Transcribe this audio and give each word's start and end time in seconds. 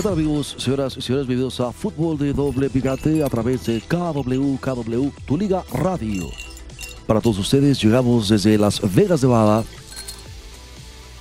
¿Qué 0.00 0.04
tal 0.04 0.14
amigos, 0.14 0.56
señoras 0.56 0.96
y 0.96 1.02
señores? 1.02 1.26
Bienvenidos 1.26 1.60
a 1.60 1.72
Fútbol 1.72 2.16
de 2.16 2.32
Doble 2.32 2.70
Picante 2.70 3.22
a 3.22 3.28
través 3.28 3.66
de 3.66 3.82
KW, 3.82 4.56
KW, 4.56 5.10
tu 5.26 5.36
liga 5.36 5.62
radio. 5.74 6.30
Para 7.06 7.20
todos 7.20 7.38
ustedes, 7.38 7.78
llegamos 7.82 8.30
desde 8.30 8.56
Las 8.56 8.80
Vegas, 8.94 9.22
Nevada, 9.22 9.62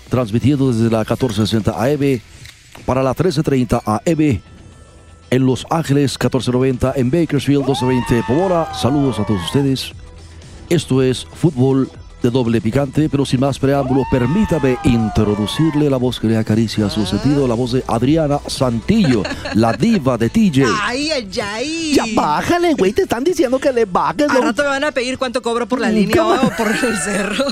transmitiendo 0.07 0.71
desde 0.71 0.89
la 0.89 0.99
1460 0.99 1.71
AM 1.71 2.21
para 2.85 3.03
la 3.03 3.09
1330 3.09 3.81
AM 3.85 4.41
en 5.29 5.45
Los 5.45 5.67
Ángeles, 5.69 6.13
1490 6.13 6.93
en 6.95 7.11
Bakersfield, 7.11 7.65
1220 7.65 8.23
Pomora. 8.25 8.73
Saludos 8.73 9.19
a 9.19 9.25
todos 9.25 9.43
ustedes. 9.43 9.91
Esto 10.69 11.01
es 11.01 11.25
Fútbol 11.25 11.89
de 12.21 12.29
doble 12.29 12.61
picante, 12.61 13.07
pero 13.09 13.25
sin 13.25 13.39
más 13.39 13.57
preámbulo, 13.59 14.03
permítame 14.11 14.77
introducirle 14.83 15.89
la 15.89 15.97
voz 15.97 16.19
que 16.19 16.27
le 16.27 16.37
acaricia 16.37 16.89
su 16.89 17.05
sentido, 17.05 17.47
la 17.47 17.55
voz 17.55 17.71
de 17.71 17.83
Adriana 17.87 18.39
Santillo, 18.47 19.23
la 19.55 19.73
diva 19.73 20.17
de 20.17 20.29
TJ. 20.29 20.65
Ay, 20.83 21.11
ay, 21.11 21.29
ay. 21.41 21.93
Ya 21.93 22.03
bájale, 22.13 22.73
güey, 22.73 22.93
te 22.93 23.03
están 23.03 23.23
diciendo 23.23 23.59
que 23.59 23.71
le 23.71 23.85
bajes. 23.85 24.29
Al 24.29 24.43
rato 24.43 24.63
me 24.63 24.69
van 24.69 24.83
a 24.83 24.91
pedir 24.91 25.17
cuánto 25.17 25.41
cobro 25.41 25.67
por 25.67 25.79
la 25.79 25.89
línea 25.89 26.15
¿Cómo? 26.17 26.33
o 26.33 26.49
por 26.55 26.67
el 26.67 26.97
cerro. 26.97 27.45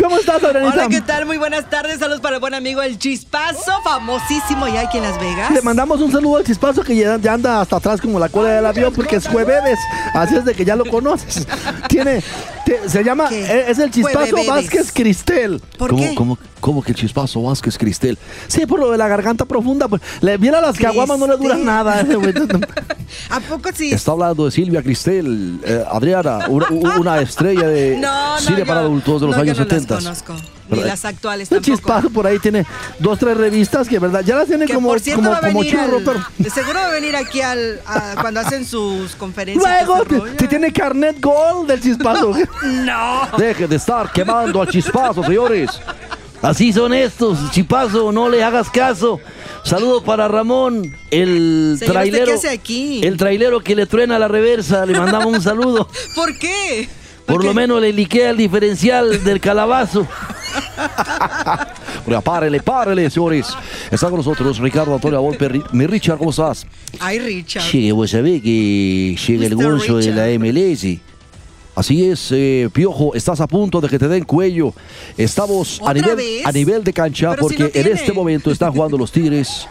¿Cómo 0.00 0.18
estás, 0.18 0.42
Adrianita? 0.42 0.74
Hola, 0.74 0.88
¿qué 0.88 1.00
tal? 1.00 1.26
Muy 1.26 1.38
buenas 1.38 1.68
tardes. 1.68 1.98
Saludos 1.98 2.20
para 2.20 2.36
el 2.36 2.40
buen 2.40 2.54
amigo 2.54 2.82
El 2.82 2.98
Chispazo, 2.98 3.72
famosísimo 3.82 4.68
ya 4.68 4.82
aquí 4.82 4.98
en 4.98 5.04
Las 5.04 5.20
Vegas. 5.20 5.50
Le 5.50 5.62
mandamos 5.62 6.00
un 6.00 6.12
saludo 6.12 6.36
al 6.36 6.44
chispazo 6.44 6.82
que 6.82 6.96
ya, 6.96 7.16
ya 7.18 7.34
anda 7.34 7.60
hasta 7.60 7.76
atrás 7.76 8.00
como 8.00 8.18
la 8.18 8.28
cola 8.28 8.50
del 8.50 8.66
avión 8.66 8.92
porque 8.94 9.16
es 9.16 9.26
jueves, 9.26 9.78
así 10.14 10.36
es 10.36 10.44
de 10.44 10.54
que 10.54 10.64
ya 10.64 10.76
lo 10.76 10.84
conoces. 10.84 11.46
Tiene, 11.88 12.22
te- 12.70 12.88
se 12.88 13.02
llama, 13.02 13.28
¿Qué? 13.28 13.40
eh, 13.44 13.64
es 13.68 13.78
el 13.80 13.90
chispazo 13.90 14.30
Jueves. 14.30 14.46
Vázquez 14.46 14.92
Cristel. 14.92 15.60
¿Por 15.76 15.90
¿Cómo, 15.90 16.02
qué? 16.02 16.14
cómo- 16.14 16.38
cómo 16.60 16.82
que 16.82 16.92
el 16.92 16.96
chispazo 16.96 17.42
Vázquez 17.42 17.76
Cristel? 17.76 18.16
Sí, 18.46 18.64
por 18.66 18.78
lo 18.78 18.90
de 18.90 18.98
la 18.98 19.08
garganta 19.08 19.44
profunda. 19.44 19.88
Pues, 19.88 20.00
le 20.20 20.36
viera 20.36 20.60
las 20.60 20.78
caguamas, 20.78 21.18
no 21.18 21.26
le 21.26 21.36
duran 21.36 21.64
nada. 21.64 22.00
eh. 22.02 22.06
¿A 23.30 23.40
poco 23.40 23.70
sí? 23.74 23.90
Está 23.92 24.12
hablando 24.12 24.44
de 24.44 24.50
Silvia 24.52 24.82
Cristel, 24.82 25.58
eh, 25.64 25.84
Adriana, 25.90 26.46
una, 26.48 26.68
una 26.98 27.20
estrella 27.20 27.66
de 27.66 27.96
No, 28.00 28.34
no, 28.36 28.40
cine 28.40 28.60
yo- 28.60 28.66
para 28.66 28.80
adultos 28.80 29.20
de 29.20 29.26
los 29.26 29.36
no, 29.36 29.42
años 29.42 29.56
yo 29.58 29.64
no 29.64 29.70
70. 29.70 29.94
las 30.00 30.22
conozco. 30.22 30.59
Ni 30.70 30.82
las 30.84 31.04
actuales 31.04 31.50
El 31.50 31.58
tampoco. 31.58 31.76
chispazo 31.76 32.10
por 32.10 32.26
ahí 32.26 32.38
tiene 32.38 32.66
dos, 32.98 33.18
tres 33.18 33.36
revistas 33.36 33.88
que, 33.88 33.98
¿verdad? 33.98 34.22
Ya 34.24 34.36
las 34.36 34.46
tiene 34.46 34.66
Que 34.66 34.74
como, 34.74 34.88
por 34.88 35.00
cierto 35.00 35.20
como, 35.22 35.30
va 35.32 35.38
a 35.38 35.40
como 35.40 35.60
venir 35.60 35.72
churro, 35.74 35.96
al- 35.98 36.04
pero... 36.04 36.24
de 36.38 36.50
seguro 36.50 36.74
va 36.78 36.86
a 36.86 36.90
venir 36.90 37.16
aquí 37.16 37.40
al, 37.40 37.80
a- 37.86 38.14
cuando 38.20 38.40
hacen 38.40 38.64
sus 38.64 39.14
conferencias. 39.16 39.86
Luego, 39.86 40.04
te, 40.36 40.48
tiene 40.48 40.72
carnet 40.72 41.20
gold 41.20 41.68
del 41.68 41.80
chispazo. 41.80 42.32
No. 42.64 43.28
Deje 43.38 43.66
de 43.66 43.76
estar 43.76 44.10
quemando 44.12 44.60
al 44.62 44.68
chispazo, 44.68 45.22
señores. 45.24 45.70
Así 46.42 46.72
son 46.72 46.94
estos, 46.94 47.50
chispazo, 47.50 48.12
no 48.12 48.28
le 48.28 48.42
hagas 48.42 48.70
caso. 48.70 49.20
Saludo 49.62 50.02
para 50.02 50.26
Ramón, 50.26 50.96
el 51.10 51.28
Señor, 51.28 51.74
¿usted 51.74 51.86
trailero. 51.86 52.24
qué 52.26 52.32
hace 52.32 52.48
aquí? 52.48 53.00
El 53.04 53.18
trailero 53.18 53.60
que 53.60 53.76
le 53.76 53.84
truena 53.84 54.18
la 54.18 54.26
reversa, 54.26 54.86
le 54.86 54.98
mandamos 54.98 55.34
un 55.34 55.42
saludo. 55.42 55.86
¿Por 56.14 56.38
qué? 56.38 56.88
Por 57.26 57.44
lo 57.44 57.52
menos 57.52 57.80
le 57.82 57.92
liquea 57.92 58.30
el 58.30 58.38
diferencial 58.38 59.22
del 59.22 59.38
calabazo. 59.38 60.06
Oiga, 62.06 62.20
párele, 62.20 62.60
párele, 62.60 63.10
señores. 63.10 63.48
Está 63.90 64.08
con 64.08 64.16
nosotros 64.18 64.58
Ricardo 64.58 64.94
Antonio 64.94 65.20
Volpe. 65.20 65.62
Mi 65.72 65.86
Richard, 65.86 66.18
¿cómo 66.18 66.30
estás? 66.30 66.66
Ay, 66.98 67.18
Richard. 67.18 67.62
Sí, 67.62 67.90
vos 67.92 68.10
sabés 68.10 68.42
que 68.42 69.16
llega 69.26 69.46
el 69.46 69.54
gonzo 69.54 69.96
de 69.98 70.12
la. 70.12 70.26
MLS. 70.38 70.98
Así 71.74 72.04
es, 72.04 72.28
eh, 72.32 72.68
Piojo, 72.72 73.14
estás 73.14 73.40
a 73.40 73.46
punto 73.46 73.80
de 73.80 73.88
que 73.88 73.98
te 73.98 74.08
den 74.08 74.24
cuello. 74.24 74.74
Estamos 75.16 75.80
a 75.80 75.84
¿Otra 75.84 75.94
nivel, 75.94 76.16
vez? 76.16 76.46
a 76.46 76.52
nivel 76.52 76.84
de 76.84 76.92
cancha 76.92 77.30
Pero 77.30 77.48
si 77.48 77.56
porque 77.56 77.72
no 77.72 77.80
en 77.80 77.96
este 77.96 78.12
momento 78.12 78.50
están 78.50 78.72
jugando 78.72 78.98
los 78.98 79.10
Tigres. 79.12 79.66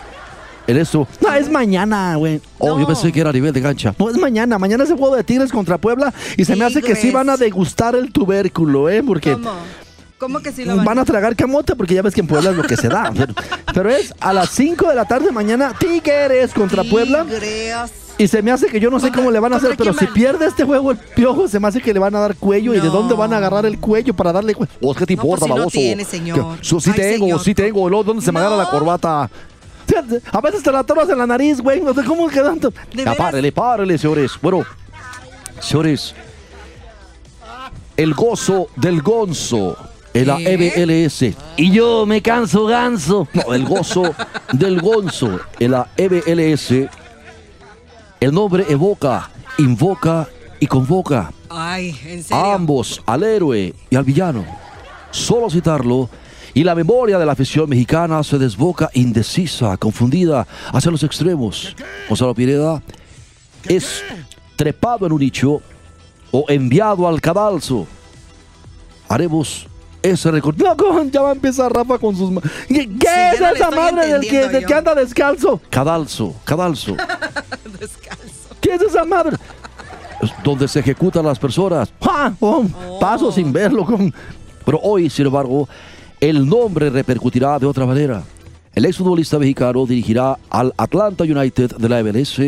En 0.66 0.78
esto. 0.78 1.08
No, 1.22 1.34
es 1.34 1.50
mañana, 1.52 2.16
güey. 2.16 2.40
Oh, 2.58 2.80
yo 2.80 2.88
pensé 2.88 3.12
que 3.12 3.20
era 3.20 3.32
a 3.32 3.34
nivel 3.34 3.52
de 3.52 3.62
cancha. 3.62 3.94
No, 3.98 4.10
es 4.10 4.18
mañana. 4.18 4.58
Mañana 4.58 4.84
es 4.86 4.90
el 4.90 4.98
juego 4.98 5.16
de 5.16 5.24
Tigres 5.24 5.52
contra 5.52 5.78
Puebla 5.78 6.14
y 6.38 6.46
se 6.46 6.56
me 6.56 6.64
hace 6.66 6.82
que 6.82 6.96
sí 6.96 7.12
van 7.12 7.30
a 7.30 7.38
degustar 7.38 7.96
el 7.96 8.12
tubérculo, 8.12 8.90
¿eh? 8.90 9.04
Porque 9.04 9.34
¿Cómo? 9.34 9.52
¿Cómo 10.20 10.40
que 10.42 10.52
sí 10.52 10.66
lo 10.66 10.76
van, 10.76 10.86
van 10.86 11.00
a 11.00 11.06
tragar 11.06 11.36
camote 11.36 11.76
porque 11.76 11.94
ya 11.96 12.02
ves 12.02 12.14
que 12.14 12.20
en 12.22 12.28
Puebla 12.28 12.50
es 12.52 12.56
lo 12.58 12.64
que 12.64 12.76
se 12.76 12.90
da. 12.90 13.12
Pero, 13.16 13.34
pero 13.74 13.90
es 13.90 14.14
a 14.20 14.34
las 14.34 14.50
5 14.50 14.88
de 14.90 14.96
la 14.96 15.06
tarde 15.06 15.32
mañana 15.32 15.74
Tigres 15.80 16.54
contra 16.54 16.84
Puebla. 16.84 17.24
Tigres. 17.24 17.92
Y 18.18 18.28
se 18.28 18.42
me 18.42 18.52
hace 18.52 18.68
que 18.68 18.82
yo 18.82 18.90
no 18.90 19.00
sé 19.00 19.04
¿Contra- 19.08 19.22
cómo 19.22 19.32
le 19.32 19.40
van 19.40 19.54
a 19.54 19.56
hacer, 19.56 19.76
pero 19.78 19.94
si 19.94 20.06
pierde 20.08 20.46
este 20.46 20.66
juego 20.66 20.92
el 20.92 20.98
piojo, 20.98 21.48
se 21.48 21.58
me 21.58 21.70
hace 21.70 21.80
que 21.82 21.94
le 21.94 22.00
van 22.02 22.14
a 22.16 22.20
dar 22.20 22.36
cuello. 22.36 22.74
¿Y 22.76 22.82
de 22.82 22.90
dónde 22.90 23.16
van 23.16 23.32
a 23.34 23.38
agarrar 23.38 23.66
el 23.66 23.80
cuello 23.80 24.14
para 24.14 24.34
darle 24.34 24.54
cuello? 24.56 24.74
¿Vos 24.82 24.98
qué 24.98 25.06
te 25.06 25.16
No, 25.16 25.22
importa, 25.24 25.46
pues 25.46 25.48
si 25.48 25.50
no 25.52 25.56
baboso? 25.60 25.78
tiene, 25.78 26.04
señor. 26.04 26.58
Sí 26.62 26.76
Ay, 26.88 26.94
tengo, 26.94 27.26
señor. 27.26 27.44
sí 27.46 27.56
tengo. 27.56 27.88
Luego, 27.90 28.04
¿Dónde 28.04 28.22
se 28.22 28.32
me 28.34 28.40
agarra 28.40 28.58
la 28.58 28.70
corbata? 28.70 29.30
A 30.34 30.42
veces 30.42 30.62
te 30.62 30.72
la 30.72 30.84
tomas 30.84 31.08
en 31.10 31.18
la 31.18 31.26
nariz, 31.28 31.62
güey. 31.62 31.80
No 31.80 31.94
sé 31.94 32.04
cómo 32.04 32.28
quedan. 32.28 32.60
¿De 32.60 32.72
Ya, 32.94 33.16
párele, 33.16 33.54
párele, 33.54 33.98
señores. 33.98 34.34
Bueno, 34.42 34.66
señores, 35.62 36.14
el 37.96 38.14
gozo 38.14 38.68
del 38.76 39.02
gonzo 39.02 39.78
en 40.14 40.28
la. 40.28 40.38
MLS. 40.38 41.36
Y 41.58 41.72
yo 41.72 42.06
me 42.06 42.22
canso 42.22 42.66
ganso. 42.66 43.28
No, 43.34 43.54
el 43.54 43.66
gozo 43.66 44.04
del 44.54 44.82
gonzo 44.82 45.40
en 45.60 45.72
la 45.72 45.88
MLS. 45.98 46.72
El 48.20 48.34
nombre 48.34 48.66
evoca, 48.68 49.30
invoca 49.58 50.28
y 50.60 50.68
convoca 50.68 51.32
Ay, 51.50 51.98
en 52.06 52.24
serio. 52.24 52.44
a 52.44 52.54
ambos, 52.54 53.02
al 53.06 53.24
héroe 53.24 53.74
y 53.90 53.96
al 53.96 54.04
villano. 54.04 54.46
Solo 55.12 55.50
citarlo 55.50 56.10
y 56.54 56.64
la 56.64 56.76
memoria 56.76 57.18
de 57.18 57.26
la 57.26 57.32
afición 57.32 57.70
mexicana 57.70 58.22
se 58.24 58.38
desboca 58.38 58.90
indecisa, 58.94 59.78
confundida 59.78 60.46
hacia 60.74 60.92
los 60.92 61.04
extremos. 61.04 61.76
Gonzalo 62.08 62.34
Pineda 62.36 62.82
es 63.68 64.04
trepado 64.56 65.06
en 65.06 65.14
un 65.14 65.20
nicho 65.20 65.62
o 66.32 66.46
enviado 66.50 67.08
al 67.08 67.22
cadalso. 67.22 67.88
Haremos 69.08 69.68
ese 70.02 70.32
recorte. 70.32 70.64
No, 70.64 70.76
¿cómo? 70.76 71.04
ya 71.04 71.22
va 71.22 71.30
a 71.30 71.34
empezar 71.34 71.72
Rafa 71.74 71.98
con 71.98 72.16
sus 72.16 72.32
manos. 72.32 72.50
¿Qué, 72.68 73.32
es 73.34 73.40
no 73.40 73.48
esa 73.48 73.72
madre 73.72 74.08
del 74.08 74.22
que, 74.22 74.48
del 74.48 74.66
que 74.66 74.74
anda 74.74 74.96
descalzo? 74.96 75.62
Cadalso, 75.70 76.36
cadalso, 76.44 76.96
Descalzo. 77.80 78.56
¿Qué 78.62 78.76
es 78.76 78.82
esa 78.82 79.06
madre? 79.06 79.38
es 80.22 80.32
donde 80.44 80.68
se 80.68 80.80
ejecutan 80.80 81.26
las 81.26 81.40
personas. 81.40 81.92
¡Ah! 82.02 82.34
Oh, 82.40 82.66
Oh. 82.88 83.00
Paso 83.00 83.32
sin 83.32 83.52
verlo. 83.54 83.86
Con... 83.86 84.14
Pero 84.66 84.80
hoy, 84.82 85.10
sin 85.10 85.26
embargo, 85.28 85.68
el 86.20 86.48
nombre 86.48 86.90
repercutirá 86.90 87.58
de 87.60 87.66
otra 87.66 87.86
manera. 87.86 88.24
El 88.76 88.86
exfutbolista 88.86 89.40
mexicano 89.40 89.86
dirigirá 89.86 90.38
al 90.50 90.74
Atlanta 90.78 91.24
United 91.24 91.78
de 91.78 91.90
la 91.90 92.04
MLS 92.04 92.40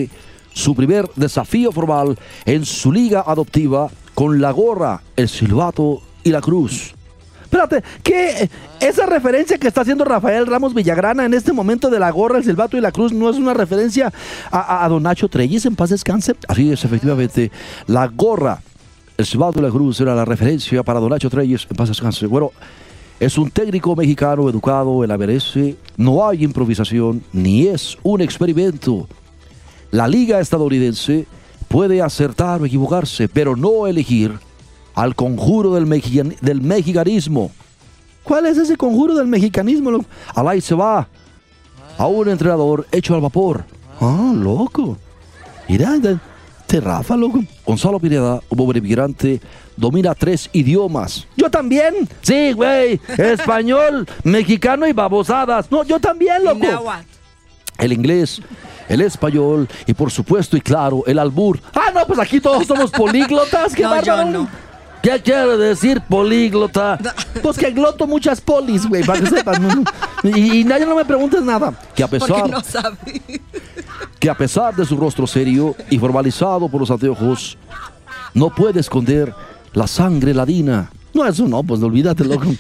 su 0.54 0.76
primer 0.76 1.10
desafío 1.16 1.72
formal 1.72 2.18
en 2.46 2.66
su 2.66 2.92
liga 2.92 3.24
adoptiva 3.26 3.90
con 4.14 4.42
la 4.42 4.52
gorra, 4.52 5.02
el 5.16 5.30
silbato 5.30 6.02
y 6.24 6.30
la 6.30 6.42
cruz. 6.42 6.94
Espérate, 7.52 7.84
¿qué? 8.02 8.50
Esa 8.80 9.06
referencia 9.06 9.58
que 9.58 9.68
está 9.68 9.82
haciendo 9.82 10.06
Rafael 10.06 10.48
Ramos 10.48 10.74
Villagrana 10.74 11.26
en 11.26 11.34
este 11.34 11.52
momento 11.52 11.90
de 11.90 12.00
la 12.00 12.10
gorra, 12.10 12.38
el 12.38 12.46
silbato 12.46 12.78
y 12.78 12.82
la 12.82 12.94
cruz 12.94 13.12
no 13.12 13.30
es 13.30 13.36
una 13.36 13.54
referencia 13.54 14.10
a, 14.50 14.88
Don 14.88 15.04
Nacho 15.04 15.28
Treyes 15.28 15.66
en 15.66 15.76
paz 15.76 15.90
descanse. 15.90 16.34
Así 16.48 16.72
es, 16.72 16.86
efectivamente, 16.86 17.52
la 17.88 18.08
gorra, 18.08 18.62
el 19.18 19.26
silbato 19.26 19.60
y 19.60 19.64
la 19.64 19.70
cruz 19.70 20.00
era 20.00 20.16
la 20.16 20.24
referencia 20.24 20.82
para 20.82 21.02
Don 21.02 21.10
Nacho 21.10 21.30
Treyes 21.30 21.68
en 21.70 21.76
paz 21.76 21.90
descanse. 21.90 22.26
Bueno, 22.26 22.54
es 23.20 23.38
un 23.38 23.52
técnico 23.52 23.98
mexicano 23.98 24.48
educado 24.50 25.06
la 25.06 25.18
MLS, 25.18 25.60
no 25.98 26.26
hay 26.26 26.46
improvisación 26.46 27.22
ni 27.34 27.68
es 27.68 27.98
un 28.02 28.22
experimento. 28.22 29.10
La 29.92 30.08
liga 30.08 30.40
estadounidense 30.40 31.28
puede 31.68 32.02
acertar 32.02 32.62
o 32.62 32.66
equivocarse, 32.66 33.28
pero 33.28 33.58
no 33.58 33.88
elegir 33.88 34.40
al 34.96 35.16
conjuro 35.16 35.74
del, 35.76 35.86
mexican- 35.86 36.36
del 36.42 36.62
mexicanismo. 36.62 37.52
¿Cuál 38.24 38.46
es 38.46 38.58
ese 38.58 38.76
conjuro 38.78 39.16
del 39.16 39.28
mexicanismo? 39.28 39.92
loco? 39.92 40.06
Al 40.36 40.48
ahí 40.48 40.62
se 40.62 40.76
va 40.76 41.08
a 41.98 42.08
un 42.08 42.30
entrenador 42.30 42.86
hecho 42.92 43.16
al 43.16 43.22
vapor. 43.22 43.64
Ah, 44.00 44.32
loco. 44.36 44.98
Mira, 45.68 45.96
Este 45.96 46.80
Rafa, 46.80 47.18
loco. 47.18 47.44
Gonzalo 47.66 48.00
Pineda, 48.00 48.40
un 48.50 48.58
pobre 48.58 48.80
migrante, 48.80 49.42
domina 49.76 50.16
tres 50.16 50.50
idiomas. 50.54 51.28
Yo 51.36 51.50
también. 51.50 52.08
Sí, 52.22 52.54
güey. 52.54 53.00
Español, 53.18 54.08
mexicano 54.24 54.88
y 54.88 54.94
babosadas. 54.94 55.70
No, 55.72 55.84
yo 55.84 56.00
también, 56.00 56.44
loco. 56.46 56.66
El 57.78 57.92
inglés, 57.94 58.42
el 58.88 59.02
español 59.02 59.68
y 59.88 59.94
por 59.94 60.12
supuesto 60.12 60.56
y 60.56 60.62
claro, 60.62 61.04
el 61.08 61.18
albur. 61.20 61.60
Ah, 61.74 61.92
no, 61.94 62.06
pues 62.06 62.20
aquí 62.20 62.40
todos 62.40 62.66
somos 62.68 62.92
políglotas. 63.04 63.74
¡Qué 63.74 63.84
No, 63.84 64.02
yo 64.02 64.24
no. 64.26 64.48
¿Qué 65.02 65.20
quiere 65.24 65.58
decir 65.58 66.02
políglota? 66.02 66.98
Pues 67.42 67.58
que 67.58 67.72
gloto 67.72 68.06
muchas 68.06 68.40
polis, 68.40 68.88
güey, 68.88 69.04
para 69.04 69.20
que 69.20 69.28
sepan. 69.28 69.62
¿no? 69.62 69.84
Y, 70.24 70.60
y 70.60 70.64
nadie 70.64 70.86
no 70.86 70.96
me 70.96 71.06
preguntes 71.06 71.42
nada. 71.42 71.74
Que 71.96 72.04
a 72.04 72.08
pesar, 72.08 72.50
no 72.50 72.62
sabe. 72.62 72.98
que 74.20 74.30
a 74.30 74.38
pesar 74.38 74.76
de 74.76 74.86
su 74.86 74.96
rostro 74.98 75.26
serio 75.26 75.76
y 75.90 75.98
formalizado 75.98 76.70
por 76.70 76.82
los 76.82 76.92
anteojos, 76.92 77.58
no 78.34 78.50
puede 78.50 78.80
esconder 78.80 79.34
la 79.74 79.88
sangre 79.88 80.34
ladina. 80.34 80.92
No, 81.14 81.26
eso 81.26 81.48
no, 81.48 81.64
pues 81.64 81.82
olvídate, 81.82 82.24
loco. 82.24 82.46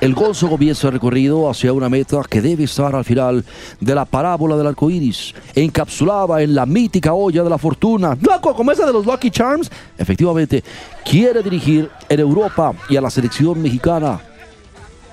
El 0.00 0.14
gozo 0.14 0.48
comienza 0.48 0.86
el 0.86 0.92
recorrido 0.92 1.50
hacia 1.50 1.72
una 1.72 1.88
meta 1.88 2.22
que 2.28 2.40
debe 2.40 2.64
estar 2.64 2.94
al 2.94 3.04
final 3.04 3.44
de 3.80 3.94
la 3.96 4.04
parábola 4.04 4.56
del 4.56 4.68
arco 4.68 4.88
iris, 4.90 5.34
encapsulada 5.56 6.40
en 6.40 6.54
la 6.54 6.66
mítica 6.66 7.14
olla 7.14 7.42
de 7.42 7.50
la 7.50 7.58
fortuna. 7.58 8.16
Loco, 8.20 8.54
como 8.54 8.70
esa 8.70 8.86
de 8.86 8.92
los 8.92 9.04
Lucky 9.04 9.30
Charms. 9.30 9.68
Efectivamente, 9.96 10.62
quiere 11.04 11.42
dirigir 11.42 11.90
en 12.08 12.20
Europa 12.20 12.74
y 12.88 12.96
a 12.96 13.00
la 13.00 13.10
selección 13.10 13.60
mexicana. 13.60 14.20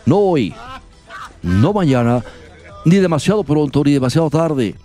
No 0.05 0.17
hoy, 0.17 0.53
no 1.41 1.73
mañana, 1.73 2.23
ni 2.85 2.97
demasiado 2.97 3.43
pronto, 3.43 3.83
ni 3.83 3.93
demasiado 3.93 4.29
tarde. 4.29 4.75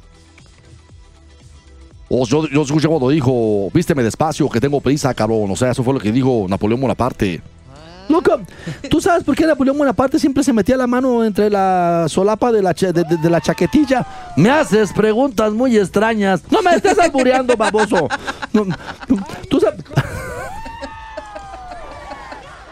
Oh, 2.09 2.27
yo, 2.27 2.49
yo 2.49 2.63
escuché 2.63 2.89
cuando 2.89 3.11
dijo, 3.11 3.69
vísteme 3.75 4.03
despacio, 4.03 4.49
que 4.49 4.61
tengo 4.61 4.81
prisa, 4.81 5.13
cabrón. 5.13 5.51
O 5.51 5.57
sea, 5.57 5.73
eso 5.73 5.85
fue 5.85 5.93
lo 5.93 6.01
que 6.01 6.11
dijo 6.11 6.47
Napoleón 6.49 6.81
Bonaparte. 6.81 7.43
Loco, 8.11 8.41
¿tú 8.91 9.01
sabes 9.01 9.23
por 9.25 9.37
qué 9.37 9.47
Napoleón 9.47 9.79
Bonaparte 9.79 10.19
siempre 10.19 10.43
se 10.43 10.53
metía 10.53 10.77
la 10.77 10.87
mano 10.87 11.25
entre 11.25 11.49
la 11.49 12.07
solapa 12.09 12.51
de 12.51 12.61
la, 12.63 12.75
cha- 12.75 12.93
de, 12.93 13.05
de- 13.05 13.17
de 13.17 13.31
la 13.31 13.41
chaquetilla? 13.41 14.05
Me 14.37 14.51
haces 14.51 14.93
preguntas 14.93 15.53
muy 15.53 15.77
extrañas. 15.79 16.43
No 16.51 16.61
me 16.61 16.75
estés 16.75 16.99
albureando, 16.99 17.57
baboso. 17.57 18.09
No, 18.53 18.67
tú 19.49 19.61
sabes... 19.61 19.81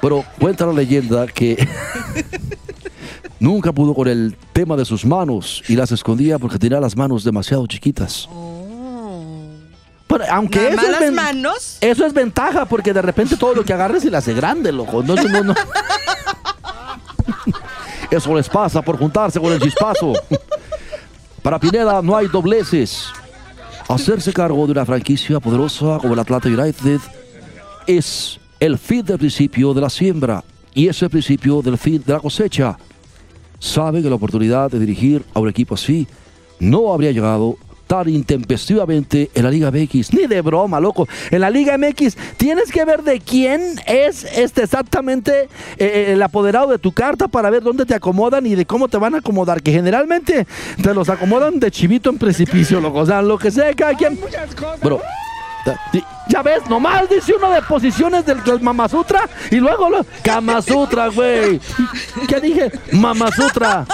Pero 0.01 0.25
cuenta 0.39 0.65
la 0.67 0.73
leyenda 0.73 1.27
que 1.27 1.69
nunca 3.41 3.73
pudo 3.73 3.95
con 3.95 4.07
el 4.09 4.37
tema 4.53 4.77
de 4.77 4.85
sus 4.85 5.05
manos 5.05 5.63
y 5.69 5.75
las 5.77 5.91
escondía 5.93 6.39
porque 6.39 6.59
tenía 6.59 6.79
las 6.81 6.97
manos 6.97 7.25
demasiado 7.25 7.67
chiquitas. 7.67 8.29
Pero 10.09 10.25
aunque 10.31 10.59
Nada 10.59 10.69
eso 10.71 10.77
más 10.77 10.85
es, 10.87 10.91
las 10.93 11.01
ven- 11.01 11.15
manos. 11.15 11.79
eso 11.81 12.07
es 12.07 12.13
ventaja, 12.15 12.65
porque 12.65 12.93
de 12.93 13.03
repente 13.03 13.37
todo 13.37 13.55
lo 13.55 13.65
que 13.65 13.73
agarres 13.75 14.03
se 14.03 14.11
le 14.11 14.17
hace 14.17 14.35
grande, 14.35 14.73
loco. 14.73 15.03
No, 15.03 15.15
no, 15.15 15.43
no. 15.45 15.55
Eso 18.11 18.35
les 18.35 18.49
pasa 18.49 18.81
por 18.81 18.99
juntarse 18.99 19.39
con 19.39 19.53
el 19.53 19.61
chispazo. 19.61 20.15
Para 21.43 21.59
Pineda 21.59 22.01
no 22.03 22.17
hay 22.17 22.27
dobleces. 22.29 23.07
Hacerse 23.89 24.33
cargo 24.33 24.65
de 24.67 24.73
una 24.73 24.87
franquicia 24.87 25.41
poderosa 25.41 25.99
como 26.01 26.15
el 26.15 26.19
Atlanta 26.21 26.49
United 26.49 27.01
es 27.87 28.39
el 28.61 28.79
fin 28.79 29.05
del 29.05 29.19
principio 29.19 29.73
de 29.75 29.81
la 29.83 29.91
siembra 29.91 30.43
y 30.75 30.89
es 30.89 31.03
el 31.03 31.11
principio 31.11 31.61
del 31.63 31.77
fin 31.79 32.03
de 32.05 32.13
la 32.15 32.21
cosecha. 32.21 32.79
Sabe 33.59 34.03
que 34.03 34.09
la 34.09 34.17
oportunidad 34.17 34.71
de 34.71 34.79
dirigir 34.79 35.25
a 35.35 35.41
un 35.41 35.49
equipo 35.49 35.75
así 35.75 36.07
no 36.61 36.93
habría 36.93 37.13
llegado 37.13 37.57
tan 37.89 38.09
intempestivamente 38.09 39.31
en 39.35 39.43
la 39.43 39.51
Liga 39.51 39.71
MX. 39.73 40.13
Ni 40.13 40.27
de 40.29 40.41
broma, 40.43 40.79
loco. 40.79 41.09
En 41.33 41.41
la 41.41 41.51
Liga 41.51 41.77
MX 41.77 42.17
tienes 42.37 42.71
que 42.71 42.85
ver 42.85 43.03
de 43.03 43.19
quién 43.19 43.61
es 43.87 44.25
este 44.25 44.63
exactamente 44.63 45.49
eh, 45.79 46.11
el 46.13 46.23
apoderado 46.23 46.69
de 46.71 46.79
tu 46.79 46.93
carta 46.93 47.27
para 47.27 47.51
ver 47.51 47.63
dónde 47.65 47.87
te 47.87 47.95
acomodan 47.95 48.47
y 48.47 48.55
de 48.55 48.67
cómo 48.67 48.87
te 48.89 48.99
van 48.99 49.15
a 49.17 49.19
acomodar. 49.19 49.63
Que 49.63 49.73
generalmente 49.73 50.47
te 50.81 50.95
los 50.95 51.09
acomodan 51.09 51.59
de 51.59 51.71
chivito 51.71 52.11
en 52.11 52.19
precipicio, 52.19 52.81
loco. 52.81 52.99
O 53.01 53.07
sea, 53.07 53.23
lo 53.23 53.39
que 53.39 53.51
sea, 53.51 53.73
cada 53.75 53.95
quien. 53.95 54.15
Di- 54.15 54.21
Ya 56.29 56.43
ves, 56.43 56.69
nomás 56.69 57.09
dice 57.09 57.35
uno 57.35 57.51
de 57.51 57.63
posiciones 57.63 58.25
del, 58.27 58.43
del 58.45 58.61
Mama 58.61 58.89
Sutra 58.89 59.29
y 59.51 59.57
luego 59.57 59.89
lo. 59.89 60.05
Kama 60.23 60.61
Sutra, 60.61 61.09
güey. 61.09 61.61
¿Qué 62.29 62.41
dije? 62.41 62.71
Mama 62.93 63.31
Sutra. 63.33 63.87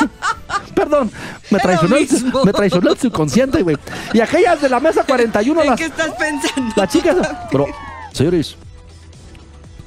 Perdón, 0.75 1.11
me 1.51 1.59
traicionó, 1.61 1.97
el, 1.97 2.09
me 2.45 2.53
traicionó 2.53 2.91
el 2.91 2.99
subconsciente, 2.99 3.63
güey. 3.63 3.77
Y 4.13 4.21
aquellas 4.21 4.61
de 4.61 4.69
la 4.69 4.81
mesa 4.81 5.05
41, 5.05 5.61
¿En 5.63 5.67
las, 5.69 5.79
qué 5.79 5.87
estás 5.87 6.11
pensando? 6.13 6.73
las 6.77 6.89
chicas. 6.89 7.17
Pero, 7.51 7.67
señores, 8.13 8.57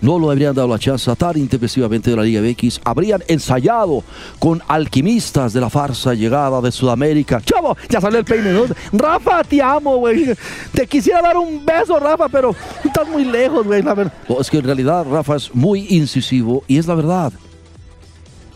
no 0.02 0.20
lo 0.20 0.30
habrían 0.30 0.54
dado 0.54 0.68
la 0.68 0.80
chance 0.80 1.14
tan 1.16 1.38
intempestivamente 1.38 2.10
de 2.12 2.16
la 2.16 2.24
Liga 2.24 2.42
MX. 2.42 2.82
Habrían 2.84 3.24
ensayado 3.28 4.04
con 4.40 4.62
alquimistas 4.68 5.54
de 5.54 5.62
la 5.62 5.70
farsa 5.70 6.14
llegada 6.14 6.62
de 6.62 6.72
Sudamérica. 6.72 7.42
Chavo, 7.42 7.76
ya 7.90 8.00
salió 8.00 8.20
el 8.20 8.26
peine, 8.26 8.54
¿no? 8.54 8.66
Rafa, 8.94 9.44
te 9.44 9.62
amo, 9.62 9.98
güey. 9.98 10.34
Te 10.72 10.86
quisiera 10.88 11.22
dar 11.22 11.38
un 11.38 11.66
beso, 11.66 12.00
Rafa, 12.00 12.30
pero 12.30 12.56
estás 12.84 13.08
muy 13.10 13.26
lejos, 13.26 13.66
güey. 13.66 13.82
No, 13.82 14.40
es 14.40 14.50
que 14.50 14.58
en 14.58 14.64
realidad 14.64 15.06
Rafa 15.10 15.36
es 15.36 15.54
muy 15.54 15.88
incisivo 15.90 16.64
y 16.68 16.78
es 16.78 16.88
la 16.88 16.96
verdad. 16.96 17.34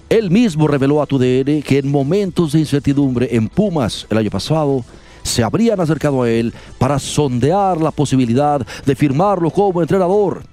Él 0.10 0.30
mismo 0.30 0.68
reveló 0.68 1.02
a 1.02 1.06
tu 1.06 1.18
DN 1.18 1.64
que 1.64 1.78
en 1.78 1.90
momentos 1.90 2.52
de 2.52 2.60
incertidumbre 2.60 3.30
en 3.32 3.48
Pumas 3.48 4.06
el 4.10 4.18
año 4.18 4.30
pasado 4.30 4.84
se 5.24 5.44
habrían 5.44 5.80
acercado 5.80 6.24
a 6.24 6.30
él 6.30 6.54
para 6.78 7.00
sondear 7.00 7.80
la 7.80 7.92
posibilidad 7.92 8.66
de 8.86 8.96
firmarlo 8.96 9.52
como 9.52 9.82
entrenador. 9.82 10.44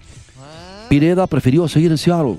Pineda 0.89 1.27
prefirió 1.27 1.69
seguir 1.69 1.91
en 1.91 1.99
Seattle 1.99 2.37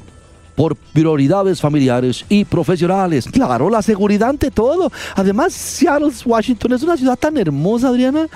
por 0.56 0.75
prioridades 0.75 1.62
familiares 1.62 2.25
y 2.28 2.44
profesionales. 2.44 3.25
Claro, 3.31 3.69
la 3.69 3.81
seguridad 3.81 4.30
ante 4.30 4.51
todo. 4.51 4.92
Además, 5.16 5.54
Seattle, 5.54 6.12
Washington 6.25 6.74
es 6.74 6.84
una 6.84 6.98
ciudad 6.98 7.18
tan 7.18 7.38
hermosa, 7.38 7.88
Adriana. 7.88 8.28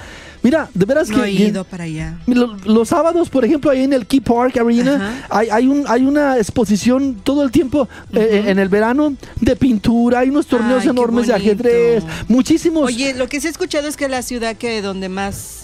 Mira, 0.41 0.69
de 0.73 0.85
veras 0.85 1.09
No 1.09 1.17
que. 1.17 1.23
he 1.25 1.31
ido 1.31 1.63
para 1.65 1.83
allá. 1.85 2.17
Lo- 2.27 2.55
Los 2.65 2.89
sábados, 2.89 3.29
por 3.29 3.43
ejemplo, 3.43 3.71
ahí 3.71 3.83
en 3.83 3.91
el 3.93 4.05
Key 4.05 4.21
Park 4.21 4.55
Arena, 4.57 5.25
hay, 5.29 5.49
hay, 5.49 5.67
un, 5.67 5.83
hay 5.87 6.05
una 6.05 6.37
exposición 6.37 7.15
todo 7.23 7.43
el 7.43 7.51
tiempo 7.51 7.89
eh, 8.13 8.43
en 8.47 8.59
el 8.59 8.69
verano 8.69 9.15
de 9.41 9.55
pintura, 9.57 10.19
hay 10.19 10.29
unos 10.29 10.47
torneos 10.47 10.83
Ay, 10.83 10.89
enormes 10.89 11.27
de 11.27 11.33
ajedrez, 11.33 12.03
muchísimos 12.27 12.85
Oye, 12.87 13.13
lo 13.13 13.27
que 13.27 13.39
sí 13.41 13.47
he 13.47 13.49
escuchado 13.49 13.87
es 13.87 13.95
que 13.97 14.07
la 14.09 14.21
ciudad 14.21 14.55
que 14.57 14.81
donde 14.81 15.07
más 15.07 15.62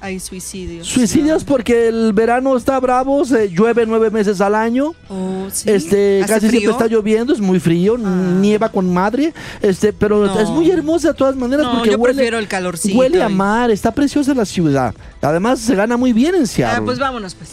hay 0.00 0.20
suicidios. 0.20 0.86
suicidios 0.86 1.44
porque 1.44 1.88
el 1.88 2.12
verano 2.12 2.56
está 2.56 2.78
bravo, 2.80 3.24
se 3.24 3.48
llueve 3.50 3.84
nueve 3.86 4.10
meses 4.10 4.40
al 4.40 4.54
año. 4.54 4.94
Oh, 5.08 5.46
sí. 5.52 5.70
Este, 5.70 6.22
¿Hace 6.22 6.32
casi 6.34 6.40
siempre 6.40 6.60
frío? 6.60 6.70
está 6.70 6.86
lloviendo, 6.86 7.32
es 7.32 7.40
muy 7.40 7.58
frío, 7.60 7.96
Ah. 8.02 8.08
nieva 8.40 8.68
con 8.70 8.92
madre, 8.92 9.32
este, 9.60 9.92
pero 9.92 10.26
No. 10.26 10.38
es 10.40 10.48
muy 10.50 10.70
hermosa 10.70 11.08
de 11.08 11.14
todas 11.14 11.36
maneras 11.36 11.66
No, 11.66 11.72
porque 11.74 11.90
yo 11.90 11.98
huele, 11.98 12.14
prefiero 12.14 12.38
el 12.38 12.48
calorcito 12.48 12.98
huele 12.98 13.22
a 13.22 13.28
mar, 13.28 13.70
está 13.70 13.90
preciosa 13.92 14.34
la 14.34 14.44
ciudad. 14.44 14.94
Además 15.20 15.58
se 15.60 15.74
gana 15.74 15.96
muy 15.96 16.12
bien 16.12 16.34
en 16.34 16.46
Seattle. 16.46 16.78
Ah, 16.78 16.82
pues 16.84 16.98
vámonos, 16.98 17.34
pues. 17.34 17.50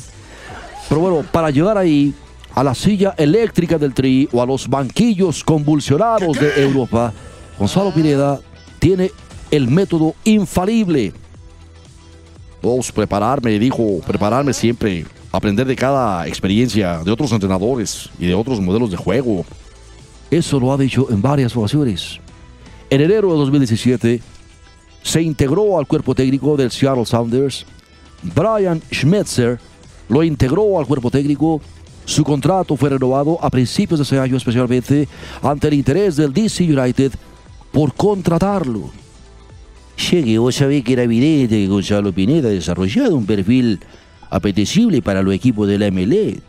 Pero 0.88 1.02
bueno, 1.02 1.26
para 1.32 1.50
llegar 1.50 1.78
ahí, 1.78 2.14
a 2.54 2.64
la 2.64 2.74
silla 2.76 3.14
eléctrica 3.18 3.78
del 3.78 3.94
Tri 3.94 4.30
o 4.32 4.42
a 4.42 4.46
los 4.46 4.70
banquillos 4.70 5.44
convulsionados 5.44 6.40
de 6.40 6.62
Europa, 6.64 7.12
Gonzalo 7.60 7.94
Pineda 7.94 8.40
tiene 8.80 9.12
el 9.52 9.68
método 9.68 10.16
infalible. 10.24 11.12
Prepararme, 12.94 13.60
dijo, 13.60 14.00
prepararme 14.06 14.54
siempre, 14.54 15.06
aprender 15.32 15.68
de 15.68 15.76
cada 15.76 16.28
experiencia 16.28 17.04
de 17.04 17.12
otros 17.12 17.32
entrenadores 17.32 18.10
y 18.20 18.28
de 18.28 18.34
otros 18.34 18.60
modelos 18.60 18.92
de 18.92 18.98
juego. 18.98 19.46
Eso 20.32 20.60
lo 20.60 20.74
ha 20.74 20.78
dicho 20.78 21.08
en 21.10 21.22
varias 21.22 21.56
ocasiones. 21.56 22.20
En 22.90 23.02
enero 23.02 23.32
de 23.32 23.38
2017 23.38 24.22
se 25.04 25.22
integró 25.22 25.78
al 25.78 25.86
cuerpo 25.86 26.16
técnico 26.16 26.58
del 26.58 26.72
Seattle 26.72 27.06
Sounders. 27.06 27.66
Brian 28.24 28.82
Schmetzer 28.92 29.60
lo 30.10 30.24
integró 30.24 30.80
al 30.80 30.88
cuerpo 30.88 31.12
técnico. 31.12 31.62
Su 32.06 32.24
contrato 32.24 32.76
fue 32.76 32.90
renovado 32.90 33.38
a 33.42 33.50
principios 33.50 34.00
de 34.00 34.04
ese 34.04 34.20
año, 34.20 34.38
especialmente 34.38 35.08
ante 35.42 35.68
el 35.68 35.76
interés 35.76 36.16
del 36.16 36.34
DC 36.34 36.64
United 36.64 37.12
por 37.72 37.94
contratarlo. 37.94 39.05
Llegue, 39.98 40.38
vos 40.38 40.56
sabés 40.56 40.84
que 40.84 40.94
era 40.94 41.04
evidente 41.04 41.56
que 41.56 41.68
Gonzalo 41.68 42.12
Pineda 42.12 42.50
ha 42.50 42.52
desarrollado 42.52 43.16
un 43.16 43.26
perfil 43.26 43.80
apetecible 44.30 45.02
para 45.02 45.22
los 45.22 45.34
equipos 45.34 45.68
de 45.68 45.80
la 45.80 45.90
MLE. 45.92 46.40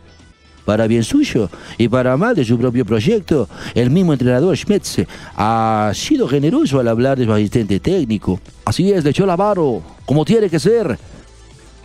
Para 0.65 0.85
bien 0.85 1.03
suyo 1.03 1.49
y 1.77 1.87
para 1.87 2.17
mal 2.17 2.35
de 2.35 2.43
su 2.43 2.57
propio 2.57 2.83
proyecto, 2.83 3.47
el 3.73 3.89
mismo 3.89 4.11
entrenador 4.11 4.57
Schmetz 4.57 5.05
ha 5.37 5.91
sido 5.93 6.27
generoso 6.27 6.81
al 6.81 6.89
hablar 6.89 7.17
de 7.17 7.23
su 7.23 7.31
asistente 7.31 7.79
técnico. 7.79 8.41
Así 8.65 8.91
es, 8.91 9.05
le 9.05 9.11
echó 9.11 9.25
la 9.25 9.37
mano, 9.37 9.81
como 10.05 10.25
tiene 10.25 10.49
que 10.49 10.59
ser. 10.59 10.99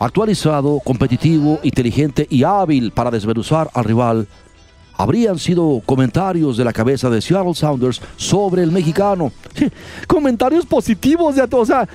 Actualizado, 0.01 0.81
competitivo, 0.85 1.61
inteligente 1.63 2.27
y 2.29 2.43
hábil 2.43 2.91
para 2.91 3.13
desmenuzar 3.13 3.71
al 3.73 3.85
rival, 3.85 4.27
habrían 5.03 5.39
sido 5.39 5.83
comentarios 5.85 6.57
de 6.57 6.65
la 6.65 6.73
cabeza 6.73 7.11
de 7.11 7.21
Seattle 7.21 7.55
Sounders 7.55 8.01
sobre 8.17 8.63
el 8.63 8.71
mexicano. 8.71 9.33
Comentarios 10.07 10.65
positivos 10.67 11.35
de 11.37 11.43
o 11.51 11.67
sea, 11.67 11.89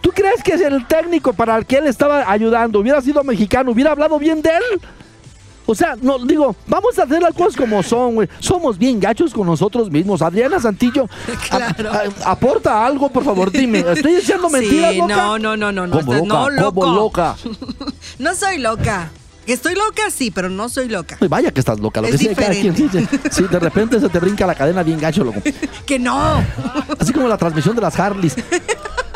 ¿tú 0.00 0.10
crees 0.10 0.42
que 0.42 0.52
es 0.54 0.60
el 0.60 0.86
técnico 0.86 1.32
para 1.32 1.56
el 1.56 1.66
que 1.66 1.76
él 1.78 1.86
estaba 1.86 2.30
ayudando 2.30 2.78
hubiera 2.78 3.00
sido 3.00 3.22
mexicano, 3.24 3.72
hubiera 3.72 3.90
hablado 3.92 4.18
bien 4.18 4.40
de 4.40 4.50
él? 4.50 4.80
O 5.64 5.74
sea, 5.74 5.96
no 6.00 6.18
digo, 6.18 6.56
vamos 6.66 6.98
a 6.98 7.04
hacer 7.04 7.22
las 7.22 7.34
cosas 7.34 7.56
como 7.56 7.82
son, 7.82 8.14
güey. 8.16 8.28
Somos 8.40 8.76
bien 8.78 8.98
gachos 8.98 9.32
con 9.32 9.46
nosotros 9.46 9.90
mismos. 9.90 10.20
Adriana 10.20 10.58
Santillo, 10.58 11.04
a- 11.50 11.72
Claro. 11.72 11.90
a- 11.92 12.30
aporta 12.32 12.84
algo, 12.84 13.08
por 13.10 13.24
favor, 13.24 13.50
dime. 13.50 13.78
¿Estoy 13.92 14.14
diciendo 14.16 14.50
mentiras, 14.50 14.92
Sí, 14.92 14.98
loca? 14.98 15.14
no, 15.16 15.38
no, 15.38 15.56
no, 15.56 15.70
no, 15.72 15.86
no, 15.86 16.00
Como 16.00 16.14
está- 16.14 16.24
loca, 16.26 16.34
no, 16.34 16.50
loco. 16.50 16.80
como 16.80 16.94
loca. 16.94 17.36
No 18.18 18.34
soy 18.34 18.58
loca. 18.58 19.10
Estoy 19.46 19.74
loca, 19.74 20.10
sí, 20.10 20.30
pero 20.30 20.48
no 20.48 20.68
soy 20.68 20.88
loca. 20.88 21.16
Ay, 21.20 21.28
Vaya 21.28 21.50
que 21.50 21.60
estás 21.60 21.80
loca, 21.80 22.00
lo 22.00 22.06
Es 22.08 22.12
que 22.12 22.18
sí, 22.18 22.34
cada 22.34 22.50
quien 22.50 22.74
diferente. 22.74 23.18
sí, 23.30 23.42
sí, 23.42 23.44
de 23.50 23.58
repente 23.58 23.98
se 23.98 24.08
te 24.08 24.18
brinca 24.20 24.46
la 24.46 24.54
cadena 24.54 24.82
bien 24.82 25.00
gacho, 25.00 25.24
loco. 25.24 25.40
Que 25.86 25.98
no. 25.98 26.44
Así 26.98 27.12
como 27.12 27.28
la 27.28 27.36
transmisión 27.36 27.74
de 27.74 27.82
las 27.82 27.98
Harleys. 27.98 28.36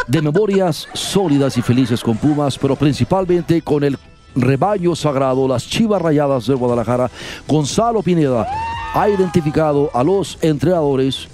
de 0.09 0.23
memorias 0.23 0.89
sólidas 0.95 1.57
y 1.57 1.63
felices 1.63 2.01
con 2.03 2.17
Pumas, 2.17 2.59
pero 2.59 2.75
principalmente 2.77 3.63
con 3.63 3.85
el 3.85 3.99
rebaño 4.35 4.95
sagrado, 4.95 5.49
las 5.49 5.67
chivas 5.67 6.03
rayadas 6.03 6.47
de 6.47 6.55
Guadalajara, 6.55 7.11
Gonzalo 7.49 8.03
Pineda 8.03 8.47
ha 8.95 9.09
identificado 9.09 9.91
a 9.95 10.03
los 10.05 10.39
entrenadores 10.43 11.29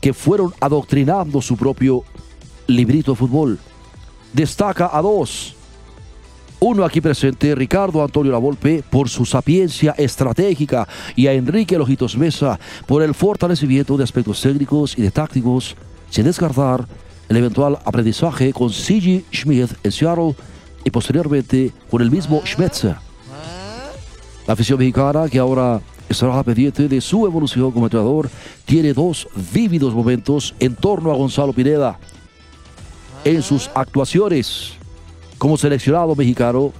que 0.00 0.12
fueron 0.12 0.52
adoctrinando 0.60 1.40
su 1.40 1.56
propio 1.56 2.04
librito 2.66 3.12
de 3.12 3.16
fútbol. 3.16 3.58
Destaca 4.32 4.90
a 4.92 5.00
dos. 5.02 5.55
Uno 6.58 6.84
aquí 6.84 7.02
presente, 7.02 7.54
Ricardo 7.54 8.02
Antonio 8.02 8.32
Lavolpe, 8.32 8.82
por 8.88 9.10
su 9.10 9.26
sapiencia 9.26 9.94
estratégica 9.98 10.88
y 11.14 11.26
a 11.26 11.34
Enrique 11.34 11.76
Lojitos 11.76 12.16
Mesa 12.16 12.58
por 12.86 13.02
el 13.02 13.14
fortalecimiento 13.14 13.96
de 13.96 14.04
aspectos 14.04 14.40
técnicos 14.40 14.96
y 14.96 15.02
de 15.02 15.10
tácticos, 15.10 15.76
sin 16.08 16.24
descartar 16.24 16.86
el 17.28 17.36
eventual 17.36 17.78
aprendizaje 17.84 18.54
con 18.54 18.70
C.G. 18.70 19.24
Schmidt 19.30 19.72
en 19.82 19.92
Seattle 19.92 20.34
y 20.82 20.90
posteriormente 20.90 21.72
con 21.90 22.00
el 22.00 22.10
mismo 22.10 22.40
Schmetzer. 22.46 22.96
La 24.46 24.54
afición 24.54 24.78
mexicana, 24.78 25.28
que 25.28 25.38
ahora 25.38 25.82
estará 26.08 26.42
pendiente 26.42 26.88
de 26.88 27.00
su 27.02 27.26
evolución 27.26 27.70
como 27.70 27.86
entrenador, 27.86 28.30
tiene 28.64 28.94
dos 28.94 29.28
vívidos 29.52 29.92
momentos 29.92 30.54
en 30.58 30.74
torno 30.74 31.10
a 31.10 31.16
Gonzalo 31.16 31.52
Pineda 31.52 31.98
en 33.24 33.42
sus 33.42 33.68
actuaciones 33.74 34.78
como 35.38 35.56
seleccionado 35.56 36.14
mexicano. 36.14 36.72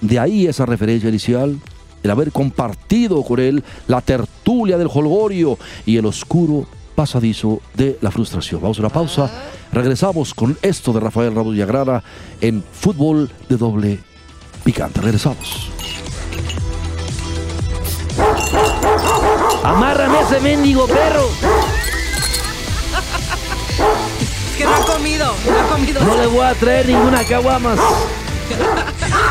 De 0.00 0.18
ahí 0.18 0.46
esa 0.46 0.66
referencia 0.66 1.08
inicial, 1.08 1.58
el 2.02 2.10
haber 2.10 2.32
compartido 2.32 3.22
con 3.22 3.38
él 3.38 3.62
la 3.86 4.00
tertulia 4.00 4.76
del 4.78 4.88
holgorio 4.92 5.58
y 5.86 5.96
el 5.96 6.06
oscuro 6.06 6.66
pasadizo 6.94 7.60
de 7.74 7.98
la 8.00 8.10
frustración. 8.10 8.60
Vamos 8.60 8.78
a 8.78 8.82
una 8.82 8.90
pausa. 8.90 9.30
Regresamos 9.72 10.34
con 10.34 10.58
esto 10.62 10.92
de 10.92 11.00
Rafael 11.00 11.34
Ramos 11.34 11.52
Villagrana 11.52 12.02
en 12.40 12.62
Fútbol 12.72 13.30
de 13.48 13.56
Doble 13.56 13.98
Picante. 14.64 15.00
Regresamos. 15.00 15.70
Amárrame 19.64 20.20
ese 20.20 20.40
mendigo 20.40 20.86
perro. 20.86 21.28
No. 25.02 25.34
No 26.04 26.16
le 26.16 26.26
voy 26.28 26.46
a 26.46 26.54
traer 26.54 26.86
ninguna 26.86 27.24
caguamas. 27.24 27.76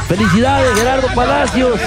Felicidades, 0.06 0.78
Gerardo 0.78 1.08
Palacios. 1.16 1.80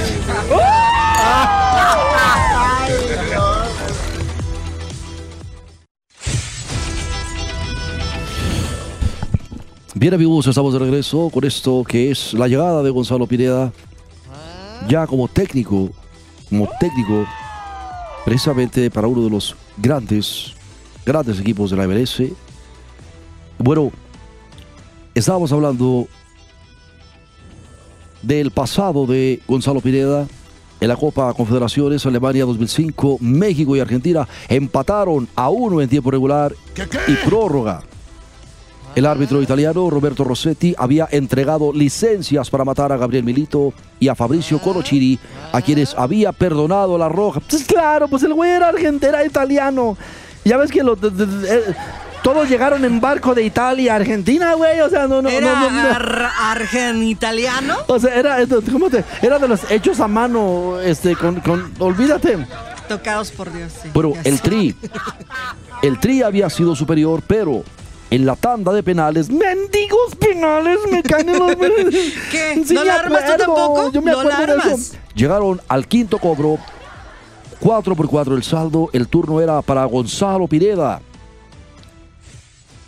Bien 9.95 10.15
amigos, 10.15 10.47
estamos 10.47 10.73
de 10.73 10.79
regreso 10.79 11.29
con 11.29 11.45
esto 11.45 11.85
que 11.87 12.11
es 12.11 12.33
la 12.33 12.49
llegada 12.49 12.83
de 12.83 12.89
Gonzalo 12.89 13.27
Pineda 13.27 13.71
ya 14.89 15.07
como 15.07 15.29
técnico, 15.29 15.91
como 16.49 16.71
técnico 16.81 17.27
precisamente 18.25 18.91
para 18.91 19.09
uno 19.09 19.25
de 19.25 19.31
los 19.31 19.55
grandes, 19.77 20.55
grandes 21.05 21.39
equipos 21.39 21.71
de 21.71 21.77
la 21.77 21.87
MLS. 21.87 22.23
Bueno, 23.59 23.91
estábamos 25.15 25.53
hablando 25.53 26.07
del 28.23 28.51
pasado 28.51 29.07
de 29.07 29.41
Gonzalo 29.47 29.81
Pineda 29.81 30.27
en 30.81 30.89
la 30.89 30.97
Copa 30.97 31.33
Confederaciones 31.35 32.05
Alemania 32.05 32.45
2005, 32.45 33.19
México 33.21 33.77
y 33.77 33.81
Argentina 33.81 34.27
empataron 34.49 35.29
a 35.37 35.49
uno 35.51 35.81
en 35.81 35.89
tiempo 35.89 36.11
regular 36.11 36.55
y 37.09 37.15
prórroga. 37.29 37.83
El 38.95 39.07
árbitro 39.07 39.43
italiano 39.43 39.91
Roberto 39.91 40.23
Rossetti 40.23 40.73
había 40.79 41.09
entregado 41.11 41.73
licencias 41.73 42.49
para 42.49 42.65
matar 42.65 42.93
a 42.93 42.97
Gabriel 42.97 43.25
Milito 43.25 43.73
y 43.99 44.07
a 44.07 44.15
Fabricio 44.15 44.61
Conociri, 44.61 45.19
a 45.53 45.61
quienes 45.63 45.95
había 45.95 46.31
perdonado 46.31 46.97
la 46.97 47.09
roja. 47.09 47.41
Pues 47.41 47.65
claro, 47.65 48.07
pues 48.07 48.23
el 48.23 48.35
güey 48.35 48.53
era 48.53 48.69
argentino, 48.69 49.25
italiano. 49.25 49.97
Ya 50.45 50.59
ves 50.59 50.71
que 50.71 50.85
lo- 50.85 50.95
eh, 50.95 51.75
todos 52.25 52.49
llegaron 52.49 52.85
en 52.87 53.01
barco 53.03 53.35
de 53.35 53.45
Italia 53.45 53.93
a 53.93 53.97
Argentina, 53.97 54.55
güey. 54.55 54.81
O 54.81 54.89
sea, 54.89 55.07
no, 55.07 55.21
no, 55.21 55.29
Era 55.29 55.53
no, 55.61 55.71
no, 55.71 55.83
no. 55.83 55.91
ar-. 55.91 56.31
O 57.87 57.99
sea, 58.01 58.15
era, 58.15 58.39
¿cómo 58.73 58.89
te- 58.89 59.05
era 59.21 59.39
de 59.39 59.47
los 59.47 59.71
hechos 59.71 60.01
a 60.01 60.09
mano, 60.09 60.81
este, 60.81 61.15
con, 61.17 61.41
con, 61.41 61.71
olvídate. 61.79 62.47
Tocados 62.89 63.31
por 63.31 63.53
Dios. 63.53 63.73
sí. 63.83 63.91
Pero 63.93 64.15
el. 64.25 64.41
Tri, 64.41 64.75
el 65.83 66.01
Tri 66.01 66.23
había 66.23 66.49
sido 66.49 66.75
superior, 66.75 67.23
pero 67.27 67.63
en 68.11 68.25
la 68.27 68.37
tanda 68.37 68.73
de 68.73 68.83
penales 68.83 69.29
Mendigos 69.29 70.15
penales 70.19 70.79
me 70.91 71.03
caen 71.03 71.29
en 71.29 71.39
los... 71.39 71.57
¿Qué? 72.31 72.63
Sí 72.65 72.73
¿No 72.75 72.85
la 72.85 72.95
armas 72.97 73.25
tú 73.27 73.33
tampoco? 73.37 73.91
Yo 73.93 74.01
me 74.03 74.13
¿No 74.13 74.23
la 74.25 74.39
armas? 74.39 74.67
eso. 74.67 74.97
llegaron 75.15 75.61
al 75.69 75.87
quinto 75.89 76.19
cobro, 76.19 76.59
4 77.61 77.95
por 77.97 78.09
4 78.09 78.35
el 78.37 78.43
saldo, 78.43 78.89
el 78.93 79.09
turno 79.09 79.41
era 79.41 79.61
para 79.63 79.85
Gonzalo 79.85 80.47
Pineda. 80.47 81.01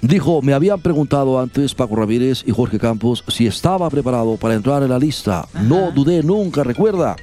Dijo, 0.06 0.40
me 0.40 0.52
habían 0.52 0.80
preguntado 0.80 1.40
antes 1.40 1.74
Paco 1.74 1.96
Ramírez 1.96 2.44
y 2.46 2.52
Jorge 2.52 2.78
Campos 2.78 3.24
si 3.26 3.48
estaba 3.48 3.90
preparado 3.90 4.36
para 4.36 4.54
entrar 4.54 4.84
en 4.84 4.90
la 4.90 5.00
lista. 5.00 5.48
No 5.62 5.90
dudé 5.90 6.22
nunca, 6.22 6.62
recuerda. 6.62 7.16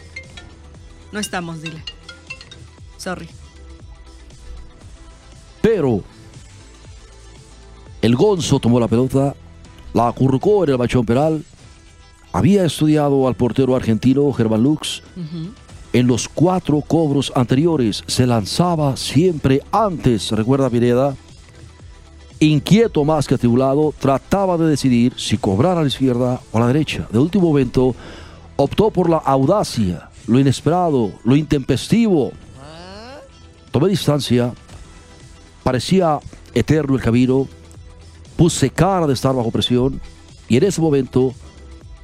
No 1.14 1.20
estamos, 1.20 1.62
dile. 1.62 1.82
Sorry. 2.98 3.30
Pero 5.62 6.04
el 8.02 8.18
Gonzo 8.18 8.60
tomó 8.60 8.82
la 8.82 8.90
pelota, 8.90 9.34
la 9.94 10.10
acurrucó 10.10 10.66
en 10.66 10.72
el 10.72 10.78
machón 10.78 11.06
penal. 11.06 11.42
Había 12.34 12.66
estudiado 12.66 13.30
al 13.30 13.36
portero 13.36 13.78
argentino 13.78 14.30
Germán 14.34 14.62
Lux. 14.62 15.04
En 15.94 16.08
los 16.08 16.28
cuatro 16.28 16.82
cobros 16.82 17.32
anteriores 17.34 18.04
se 18.08 18.28
lanzaba 18.28 18.98
siempre 18.98 19.62
antes, 19.72 20.32
recuerda 20.32 20.70
Pineda. 20.70 21.16
Inquieto 22.44 23.06
más 23.06 23.26
que 23.26 23.36
atribulado, 23.36 23.94
trataba 23.98 24.58
de 24.58 24.68
decidir 24.68 25.14
si 25.16 25.38
cobrar 25.38 25.78
a 25.78 25.82
la 25.82 25.88
izquierda 25.88 26.42
o 26.52 26.58
a 26.58 26.60
la 26.60 26.68
derecha. 26.68 27.08
De 27.10 27.18
último 27.18 27.48
momento, 27.48 27.96
optó 28.58 28.92
por 28.92 29.10
la 29.10 29.16
audacia, 29.16 30.10
lo 30.28 30.38
inesperado, 30.38 31.14
lo 31.24 31.38
intempestivo. 31.38 32.34
Tomé 33.72 33.88
distancia, 33.88 34.54
parecía 35.64 36.20
eterno 36.54 36.96
el 36.96 37.02
camino, 37.02 37.48
puse 38.36 38.70
cara 38.70 39.08
de 39.08 39.14
estar 39.14 39.34
bajo 39.34 39.50
presión 39.50 40.02
y 40.50 40.58
en 40.58 40.66
ese 40.66 40.82
momento 40.82 41.34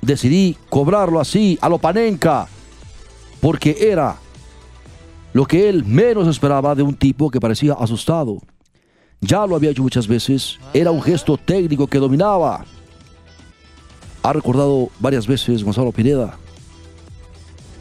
decidí 0.02 0.56
cobrarlo 0.70 1.20
así, 1.20 1.60
a 1.60 1.68
lo 1.68 1.80
panenca, 1.80 2.48
porque 3.42 3.76
era 3.78 4.16
lo 5.34 5.46
que 5.46 5.68
él 5.68 5.84
menos 5.84 6.30
esperaba 6.30 6.76
de 6.76 6.84
un 6.84 6.96
tipo 6.96 7.30
que 7.30 7.42
parecía 7.42 7.74
asustado. 7.74 8.38
Ya 9.22 9.46
lo 9.46 9.56
había 9.56 9.72
hecho 9.72 9.84
muchas 9.84 10.08
veces, 10.08 10.58
era 10.74 10.92
un 10.92 11.02
gesto 11.02 11.38
técnico 11.38 11.88
que 11.88 11.98
dominaba. 11.98 12.66
Ha 14.24 14.34
recordado 14.34 14.90
varias 15.00 15.28
veces 15.28 15.64
Gonzalo 15.64 15.92
Pineda. 15.92 16.38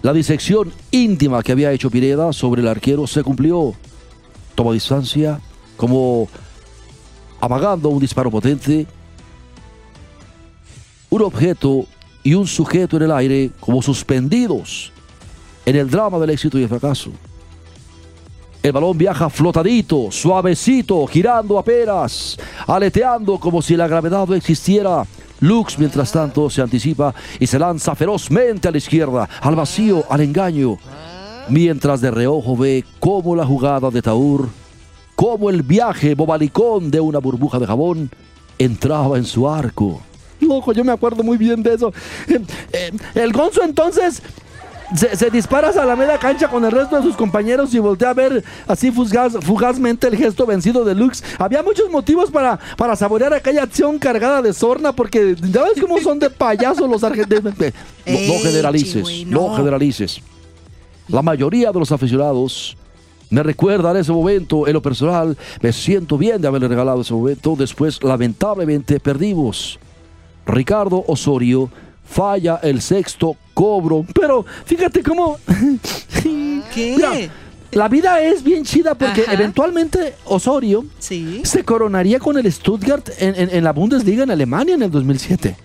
La 0.02 0.12
disección 0.12 0.73
íntima 0.90 1.42
que 1.42 1.52
había 1.52 1.73
hecho 1.73 1.90
Pineda 1.90 2.33
sobre 2.33 2.62
el 2.62 2.68
arquero 2.68 3.07
se 3.07 3.23
cumplió. 3.23 3.75
Toma 4.54 4.73
distancia, 4.73 5.40
como 5.76 6.28
amagando 7.40 7.88
un 7.88 8.00
disparo 8.00 8.30
potente. 8.30 8.87
Un 11.11 11.23
objeto 11.23 11.87
y 12.23 12.35
un 12.35 12.47
sujeto 12.47 12.97
en 12.97 13.04
el 13.04 13.12
aire 13.12 13.50
como 13.61 13.80
suspendidos 13.80 14.92
en 15.64 15.76
el 15.76 15.90
drama 15.90 16.18
del 16.18 16.30
éxito 16.30 16.59
y 16.59 16.62
el 16.62 16.68
fracaso. 16.68 17.12
El 18.69 18.73
balón 18.73 18.99
viaja 18.99 19.31
flotadito, 19.31 20.09
suavecito, 20.11 21.07
girando 21.07 21.59
apenas, 21.59 22.37
aleteando 22.67 23.41
como 23.41 23.63
si 23.63 23.75
la 23.75 23.89
gravedad 23.89 24.27
no 24.29 24.35
existiera. 24.35 25.07
Lux, 25.41 25.79
mientras 25.79 26.13
tanto, 26.13 26.51
se 26.51 26.61
anticipa 26.61 27.15
y 27.41 27.47
se 27.47 27.59
lanza 27.59 27.95
ferozmente 27.95 28.69
a 28.69 28.71
la 28.71 28.77
izquierda, 28.77 29.27
al 29.41 29.57
vacío, 29.57 30.05
al 30.11 30.21
engaño. 30.21 30.77
mientras 31.49 32.03
de 32.03 32.11
reojo 32.11 32.59
ve 32.59 32.85
cómo 33.01 33.35
la 33.35 33.47
jugada 33.47 33.89
de 33.89 34.03
Taur, 34.03 34.51
cómo 35.15 35.49
el 35.49 35.63
viaje 35.63 36.15
bobalicón 36.15 36.91
de 36.91 37.01
una 37.01 37.21
burbuja 37.21 37.59
de 37.59 37.67
jabón 37.67 38.11
entraba 38.59 39.17
en 39.17 39.25
su 39.25 39.49
arco. 39.49 40.03
Loco, 40.41 40.75
yo 40.75 40.85
me 40.85 40.93
acuerdo 40.93 41.23
muy 41.23 41.39
bien 41.39 41.63
de 41.63 41.73
eso. 41.73 41.91
Eh, 42.29 42.39
eh, 42.73 42.91
el 43.15 43.33
Gonzo 43.33 43.63
entonces 43.63 44.23
se, 44.95 45.16
se 45.16 45.30
dispara 45.30 45.68
a 45.68 45.85
la 45.85 45.97
media 45.97 46.18
cancha 46.18 46.49
con 46.49 46.64
el 46.64 46.71
resto 46.71 46.97
de 46.97 47.02
sus 47.02 47.16
compañeros 47.16 47.75
y 47.75 47.78
voltea 47.78 48.11
a 48.11 48.14
ver 48.14 48.45
así 48.66 48.90
fugaz- 48.90 49.40
fugazmente 49.42 50.07
el 50.09 50.16
gesto 50.16 50.47
vencido 50.47 50.85
de 50.85 50.95
Lux. 50.95 51.23
Había 51.38 51.62
muchos 51.62 51.90
motivos 51.90 52.30
para, 52.30 52.59
para 52.76 52.97
saborear 52.97 53.33
aquella 53.35 53.62
acción 53.64 53.99
cargada 53.99 54.42
de 54.42 54.52
sorna 54.52 54.92
porque 54.92 55.37
ya 55.40 55.62
ves 55.64 55.80
cómo 55.80 55.99
son 56.00 56.18
de 56.18 56.30
payasos 56.30 56.88
los 56.88 57.04
argentinos. 57.04 57.54
No, 57.57 57.62
no 58.07 58.38
generalices, 58.42 59.26
no 59.26 59.49
no. 59.49 59.57
generalices. 59.57 60.21
La 61.09 61.23
mayoría 61.23 61.73
de 61.73 61.78
los 61.78 61.90
aficionados 61.92 62.76
me 63.30 63.42
recuerdan 63.42 63.97
ese 63.97 64.12
momento. 64.12 64.66
En 64.66 64.73
lo 64.73 64.83
personal, 64.83 65.37
me 65.61 65.73
siento 65.73 66.16
bien 66.18 66.40
de 66.40 66.49
haberle 66.49 66.68
regalado 66.68 67.00
ese 67.02 67.12
momento. 67.14 67.54
Después, 67.59 68.02
lamentablemente, 68.02 69.00
perdimos. 69.00 69.78
Ricardo 70.47 71.04
Osorio 71.07 71.68
falla 72.09 72.61
el 72.62 72.81
sexto 72.81 73.37
cobro. 73.55 74.05
Pero 74.15 74.45
fíjate 74.65 75.03
cómo... 75.03 75.38
¿Qué? 76.75 76.95
Mira, 76.97 77.12
la 77.73 77.88
vida 77.88 78.21
es 78.23 78.43
bien 78.43 78.65
chida 78.65 78.95
porque 78.95 79.23
Ajá. 79.23 79.35
eventualmente 79.35 80.15
Osorio 80.25 80.87
Sí. 80.99 81.43
se 81.45 81.65
coronaría 81.65 82.19
con 82.19 82.38
el 82.38 82.50
Stuttgart 82.50 83.09
en, 83.19 83.35
en- 83.35 83.50
en 83.55 83.65
la 83.65 83.73
Bundesliga 83.73 84.23
en 84.23 84.31
Alemania 84.31 84.75
en 84.75 84.83
el 84.83 84.91
2007. 84.91 85.57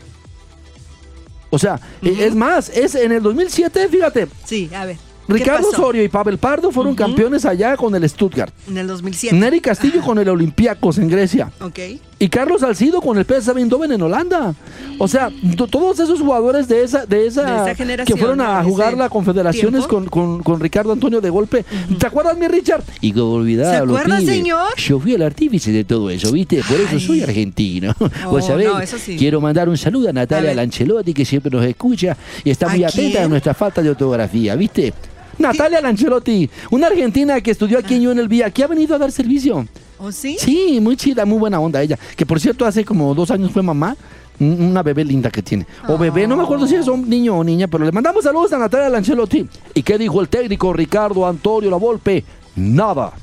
O 1.49 1.59
sea, 1.59 1.79
e- 2.01 2.25
es 2.25 2.35
más, 2.35 2.69
es 2.69 2.95
en 2.95 3.11
el 3.11 3.21
2007, 3.23 3.87
fíjate, 3.87 4.27
Sí, 4.43 4.69
a 4.75 4.85
ver. 4.85 4.97
¿qué 5.27 5.33
Ricardo? 5.33 5.69
Osorio 5.69 6.03
y 6.03 6.09
Pavel 6.09 6.37
Pardo 6.37 6.71
fueron 6.71 6.95
campeones 6.95 7.45
allá 7.45 7.77
con 7.77 7.95
el 7.95 8.07
Stuttgart. 8.09 8.53
En 8.67 8.77
el 8.77 8.87
2007. 8.87 9.35
Nery 9.35 9.61
Castillo 9.61 10.01
con 10.01 10.17
el 10.19 10.27
Olympiacos 10.27 10.97
en 10.97 11.07
Grecia. 11.07 11.51
Ok. 11.61 11.79
Y 12.23 12.29
Carlos 12.29 12.61
Salcido 12.61 13.01
con 13.01 13.17
el 13.17 13.25
PSV 13.25 13.57
Eindhoven 13.57 13.91
en 13.91 14.01
Holanda. 14.01 14.55
O 14.97 15.09
sea, 15.09 15.29
to- 15.57 15.67
todos 15.67 15.99
esos 15.99 16.21
jugadores 16.21 16.69
de 16.69 16.81
esa, 16.81 17.05
de 17.05 17.27
esa, 17.27 17.41
De 17.43 17.55
esa 17.71 17.75
generación, 17.75 18.15
que 18.17 18.21
fueron 18.23 18.39
a 18.39 18.61
¿no? 18.63 18.69
jugar 18.69 18.89
Ese 18.89 18.97
la 18.97 19.09
Confederaciones 19.09 19.85
con, 19.87 20.05
con- 20.05 20.41
con 20.41 20.59
Ricardo 20.61 20.93
Antonio 20.93 21.19
de 21.19 21.29
golpe. 21.29 21.65
¿Te 21.99 22.07
acuerdas, 22.07 22.37
mi 22.37 22.47
Richard? 22.47 22.81
Y 23.01 23.11
como 23.11 23.33
olvidaba 23.33 23.71
¿Se 23.71 23.77
acuerda, 23.83 24.17
pibes, 24.19 24.35
señor? 24.35 24.67
Yo 24.77 24.99
fui 25.01 25.13
el 25.15 25.21
artífice 25.21 25.71
de 25.73 25.83
todo 25.83 26.09
eso, 26.09 26.31
¿viste? 26.31 26.61
Por 26.65 26.77
eso 26.79 26.91
Ay. 26.93 26.99
soy 27.01 27.21
argentino. 27.23 27.93
Oh, 28.25 28.29
Vos 28.29 28.45
sabés, 28.45 28.67
no, 28.67 28.79
eso 28.79 28.97
sí. 28.97 29.17
quiero 29.17 29.41
mandar 29.41 29.67
un 29.67 29.77
saludo 29.77 30.07
a 30.07 30.11
A 30.11 30.13
Natalia 30.13 30.49
ver. 30.51 30.55
Lancelotti, 30.55 31.13
que 31.13 31.25
siempre 31.25 31.51
nos 31.51 31.65
escucha 31.65 32.15
y 32.45 32.51
está 32.51 32.69
muy 32.69 32.85
¿A 32.85 32.87
atenta 32.87 33.11
quién? 33.11 33.23
a 33.23 33.27
nuestra 33.27 33.53
falta 33.53 33.81
de 33.81 33.89
ortografía, 33.89 34.55
¿viste? 34.55 34.93
Natalia 35.37 35.81
Lancelotti, 35.81 36.49
una 36.71 36.87
argentina 36.87 37.41
que 37.41 37.51
estudió 37.51 37.79
aquí 37.79 37.95
en 37.95 38.07
UNLV, 38.07 38.43
aquí 38.45 38.61
ha 38.61 38.67
venido 38.67 38.95
a 38.95 38.99
dar 38.99 39.11
servicio. 39.11 39.65
¿O 39.99 40.11
sí? 40.11 40.37
Sí, 40.39 40.79
muy 40.81 40.95
chida, 40.97 41.25
muy 41.25 41.37
buena 41.39 41.59
onda 41.59 41.81
ella. 41.81 41.97
Que 42.15 42.25
por 42.25 42.39
cierto, 42.39 42.65
hace 42.65 42.83
como 42.85 43.13
dos 43.15 43.31
años 43.31 43.51
fue 43.51 43.61
mamá. 43.63 43.95
Un- 44.39 44.61
Una 44.71 44.81
bebé 44.83 45.05
linda 45.05 45.29
que 45.29 45.41
tiene. 45.43 45.65
O 45.87 45.97
bebé, 45.97 46.27
no 46.27 46.35
me 46.35 46.43
acuerdo 46.43 46.67
si 46.67 46.75
es 46.75 46.87
un 46.87 47.07
niño 47.09 47.37
o 47.37 47.43
niña, 47.43 47.67
pero 47.67 47.85
le 47.85 47.91
mandamos 47.91 48.23
saludos 48.23 48.51
a 48.53 48.57
Natalia 48.57 48.89
Lancelotti. 48.89 49.47
¿Y 49.73 49.83
qué 49.83 49.97
dijo 49.97 50.19
el 50.21 50.27
técnico 50.29 50.73
Ricardo 50.73 51.25
Antonio 51.27 51.69
Lavolpe? 51.69 52.23
Nada. 52.55 53.13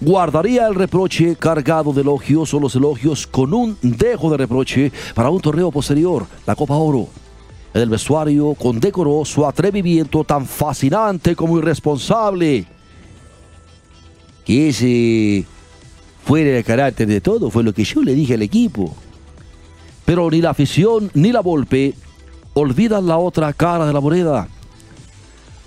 Guardaría 0.00 0.66
el 0.66 0.74
reproche 0.74 1.36
cargado 1.36 1.92
de 1.92 2.00
elogios 2.00 2.54
o 2.54 2.60
los 2.60 2.74
elogios 2.74 3.26
con 3.26 3.52
un 3.52 3.76
dejo 3.82 4.30
de 4.30 4.38
reproche 4.38 4.90
para 5.14 5.28
un 5.28 5.40
torneo 5.40 5.70
posterior, 5.70 6.26
la 6.46 6.54
Copa 6.56 6.74
Oro. 6.76 7.08
En 7.72 7.82
el 7.82 7.88
vestuario 7.88 8.54
condecoró 8.54 9.24
su 9.24 9.46
atrevimiento 9.46 10.24
tan 10.24 10.46
fascinante 10.46 11.36
como 11.36 11.58
irresponsable. 11.58 12.66
Que 14.44 14.68
ese 14.68 15.44
fuera 16.24 16.58
el 16.58 16.64
carácter 16.64 17.06
de 17.06 17.20
todo, 17.20 17.50
fue 17.50 17.62
lo 17.62 17.72
que 17.72 17.84
yo 17.84 18.02
le 18.02 18.14
dije 18.14 18.34
al 18.34 18.42
equipo. 18.42 18.94
Pero 20.04 20.30
ni 20.30 20.40
la 20.40 20.50
afición 20.50 21.10
ni 21.14 21.30
la 21.30 21.40
Volpe 21.40 21.94
olvidan 22.54 23.06
la 23.06 23.18
otra 23.18 23.52
cara 23.52 23.86
de 23.86 23.92
la 23.92 24.00
moneda. 24.00 24.48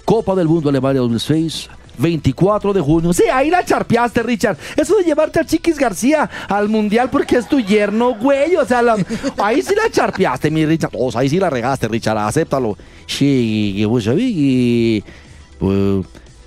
Copa 0.03 0.35
del 0.35 0.49
Mundo 0.49 0.69
Alemania 0.69 0.99
2006, 1.01 1.69
24 1.97 2.73
de 2.73 2.81
junio. 2.81 3.13
Sí, 3.13 3.23
ahí 3.31 3.49
la 3.49 3.63
charpeaste, 3.63 4.23
Richard. 4.23 4.57
Eso 4.75 4.95
de 4.97 5.03
llevarte 5.03 5.39
a 5.39 5.45
Chiquis 5.45 5.77
García 5.77 6.29
al 6.47 6.69
mundial 6.69 7.09
porque 7.09 7.37
es 7.37 7.47
tu 7.47 7.59
yerno, 7.59 8.15
güey. 8.15 8.55
O 8.55 8.65
sea, 8.65 8.81
la- 8.81 8.97
ahí 9.37 9.61
sí 9.61 9.73
la 9.75 9.89
charpeaste, 9.91 10.49
mi 10.51 10.65
Richard. 10.65 10.91
O 10.93 11.11
sea, 11.11 11.21
ahí 11.21 11.29
sí 11.29 11.39
la 11.39 11.49
regaste, 11.49 11.87
Richard. 11.87 12.17
Acéptalo. 12.17 12.77
Sí, 13.07 13.75
que 13.77 13.85
vos 13.85 14.03
sabés 14.03 14.33
que 14.33 15.03
pues, 15.59 16.05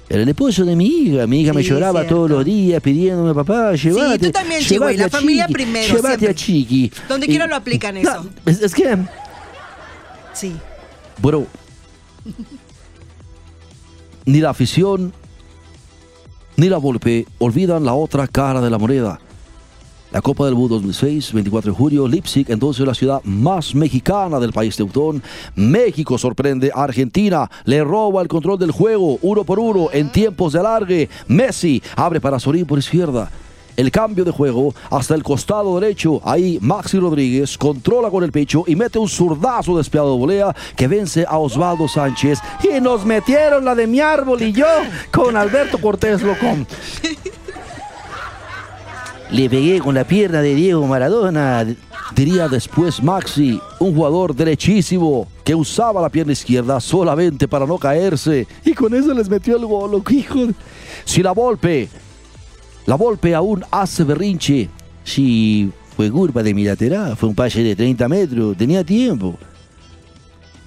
era 0.08 0.22
el 0.22 0.28
esposo 0.28 0.64
de 0.64 0.76
mi 0.76 0.86
hija. 0.86 1.26
Mi 1.26 1.42
hija 1.42 1.52
me 1.52 1.62
Sí, 1.62 1.68
lloraba 1.70 2.00
cierto. 2.00 2.14
todos 2.16 2.30
los 2.30 2.44
días 2.44 2.80
pidiéndome, 2.82 3.34
papá, 3.34 3.74
llévate. 3.74 4.18
tú 4.26 4.30
también, 4.30 4.60
llévate 4.60 4.96
la 4.98 5.04
a 5.06 5.08
familia 5.10 5.46
Chiqui, 5.46 5.52
primero, 5.54 5.86
Llévate 5.96 6.08
siempre. 6.08 6.28
a 6.28 6.34
Chiqui. 6.34 6.92
Donde 7.08 7.26
Y- 7.26 7.28
quiera 7.30 7.46
lo 7.46 7.56
aplican 7.56 7.96
eso. 7.98 8.24
No, 8.24 8.30
es, 8.50 8.62
es 8.62 8.74
que 8.74 8.96
Sí. 10.32 10.54
Bueno, 11.18 11.46
ni 14.24 14.40
la 14.40 14.50
afición 14.50 15.12
ni 16.56 16.68
la 16.68 16.78
Volpe 16.78 17.26
olvidan 17.38 17.84
la 17.84 17.94
otra 17.94 18.26
cara 18.26 18.60
de 18.60 18.70
la 18.70 18.78
moneda. 18.78 19.20
La 20.12 20.22
Copa 20.22 20.46
del 20.46 20.54
Mundo 20.54 20.76
2006, 20.76 21.32
24 21.32 21.72
de 21.72 21.76
julio, 21.76 22.08
Leipzig, 22.08 22.46
entonces 22.48 22.86
la 22.86 22.94
ciudad 22.94 23.20
más 23.24 23.74
mexicana 23.74 24.38
del 24.38 24.52
país 24.52 24.76
teutón. 24.76 25.22
México 25.56 26.16
sorprende 26.16 26.70
a 26.74 26.84
Argentina, 26.84 27.50
le 27.64 27.82
roba 27.82 28.22
el 28.22 28.28
control 28.28 28.58
del 28.58 28.70
juego, 28.70 29.18
uno 29.20 29.44
por 29.44 29.58
uno, 29.58 29.88
en 29.92 30.10
tiempos 30.10 30.52
de 30.52 30.60
alargue. 30.60 31.08
Messi 31.26 31.82
abre 31.96 32.20
para 32.20 32.38
Sorín 32.38 32.66
por 32.66 32.78
izquierda. 32.78 33.30
El 33.76 33.90
cambio 33.90 34.24
de 34.24 34.30
juego 34.30 34.74
hasta 34.90 35.14
el 35.14 35.22
costado 35.22 35.78
derecho. 35.78 36.20
Ahí 36.24 36.58
Maxi 36.60 36.98
Rodríguez 36.98 37.58
controla 37.58 38.10
con 38.10 38.24
el 38.24 38.32
pecho 38.32 38.64
y 38.66 38.74
mete 38.74 38.98
un 38.98 39.08
zurdazo 39.08 39.76
despiado 39.76 40.12
de 40.12 40.18
volea 40.18 40.56
que 40.74 40.88
vence 40.88 41.26
a 41.28 41.38
Osvaldo 41.38 41.86
Sánchez. 41.86 42.38
y 42.62 42.80
nos 42.80 43.04
metieron 43.04 43.64
la 43.64 43.74
de 43.74 43.86
mi 43.86 44.00
árbol 44.00 44.40
y 44.42 44.52
yo 44.52 44.66
con 45.12 45.36
Alberto 45.36 45.78
Cortés, 45.78 46.22
loco. 46.22 46.46
Le 49.30 49.50
pegué 49.50 49.80
con 49.80 49.94
la 49.94 50.04
pierna 50.04 50.40
de 50.40 50.54
Diego 50.54 50.86
Maradona. 50.86 51.66
Diría 52.14 52.48
después 52.48 53.02
Maxi, 53.02 53.60
un 53.80 53.94
jugador 53.94 54.34
derechísimo 54.34 55.26
que 55.42 55.54
usaba 55.54 56.00
la 56.00 56.08
pierna 56.08 56.32
izquierda 56.32 56.80
solamente 56.80 57.48
para 57.48 57.66
no 57.66 57.76
caerse. 57.76 58.46
Y 58.64 58.72
con 58.72 58.94
eso 58.94 59.12
les 59.12 59.28
metió 59.28 59.56
el 59.56 59.66
gol, 59.66 60.02
hijo. 60.10 60.38
Si 61.04 61.22
la 61.22 61.32
Volpe, 61.32 61.88
la 62.86 62.94
Volpe 62.94 63.34
aún 63.34 63.64
hace 63.70 64.04
berrinche. 64.04 64.68
Si 65.04 65.70
fue 65.96 66.10
culpa 66.10 66.42
de 66.42 66.54
mi 66.54 66.64
lateral, 66.64 67.16
fue 67.16 67.28
un 67.28 67.34
pase 67.34 67.62
de 67.62 67.76
30 67.76 68.08
metros, 68.08 68.56
tenía 68.56 68.84
tiempo. 68.84 69.36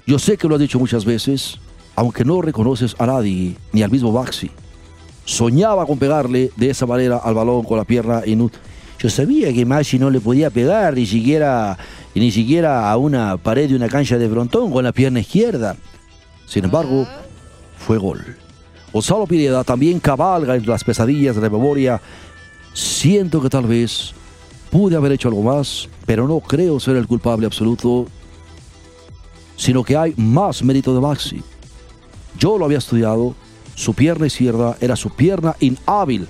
Yo 0.06 0.18
sé 0.18 0.36
que 0.36 0.48
lo 0.48 0.54
has 0.54 0.60
dicho 0.60 0.78
muchas 0.78 1.04
veces, 1.04 1.58
aunque 1.94 2.24
no 2.24 2.42
reconoces 2.42 2.94
a 2.98 3.06
nadie, 3.06 3.56
ni 3.72 3.82
al 3.82 3.90
mismo 3.90 4.12
Maxi. 4.12 4.50
Soñaba 5.24 5.86
con 5.86 5.98
pegarle 5.98 6.50
de 6.56 6.70
esa 6.70 6.86
manera 6.86 7.18
al 7.18 7.34
balón 7.34 7.64
con 7.64 7.78
la 7.78 7.84
pierna 7.84 8.22
inútil. 8.26 8.60
Yo 8.98 9.08
sabía 9.08 9.52
que 9.52 9.64
Maxi 9.64 9.98
no 9.98 10.10
le 10.10 10.20
podía 10.20 10.50
pegar 10.50 10.94
ni 10.94 11.06
siquiera, 11.06 11.78
ni 12.14 12.30
siquiera 12.30 12.90
a 12.90 12.96
una 12.98 13.38
pared 13.38 13.68
de 13.68 13.76
una 13.76 13.88
cancha 13.88 14.18
de 14.18 14.28
frontón 14.28 14.70
con 14.70 14.84
la 14.84 14.92
pierna 14.92 15.20
izquierda. 15.20 15.76
Sin 16.46 16.64
embargo, 16.64 17.06
fue 17.78 17.96
gol. 17.96 18.36
Gonzalo 18.92 19.26
Pineda 19.26 19.62
también 19.62 20.00
cabalga 20.00 20.56
entre 20.56 20.70
las 20.70 20.84
pesadillas 20.84 21.36
de 21.36 21.42
la 21.42 21.50
memoria. 21.50 22.00
Siento 22.72 23.40
que 23.40 23.48
tal 23.48 23.66
vez 23.66 24.12
pude 24.70 24.96
haber 24.96 25.12
hecho 25.12 25.28
algo 25.28 25.42
más, 25.42 25.88
pero 26.06 26.26
no 26.26 26.40
creo 26.40 26.80
ser 26.80 26.96
el 26.96 27.06
culpable 27.06 27.46
absoluto, 27.46 28.06
sino 29.56 29.84
que 29.84 29.96
hay 29.96 30.14
más 30.16 30.62
mérito 30.62 30.94
de 30.94 31.00
Maxi. 31.00 31.42
Yo 32.38 32.58
lo 32.58 32.64
había 32.64 32.78
estudiado, 32.78 33.34
su 33.74 33.94
pierna 33.94 34.26
izquierda 34.26 34.76
era 34.80 34.96
su 34.96 35.10
pierna 35.10 35.54
inhábil, 35.60 36.26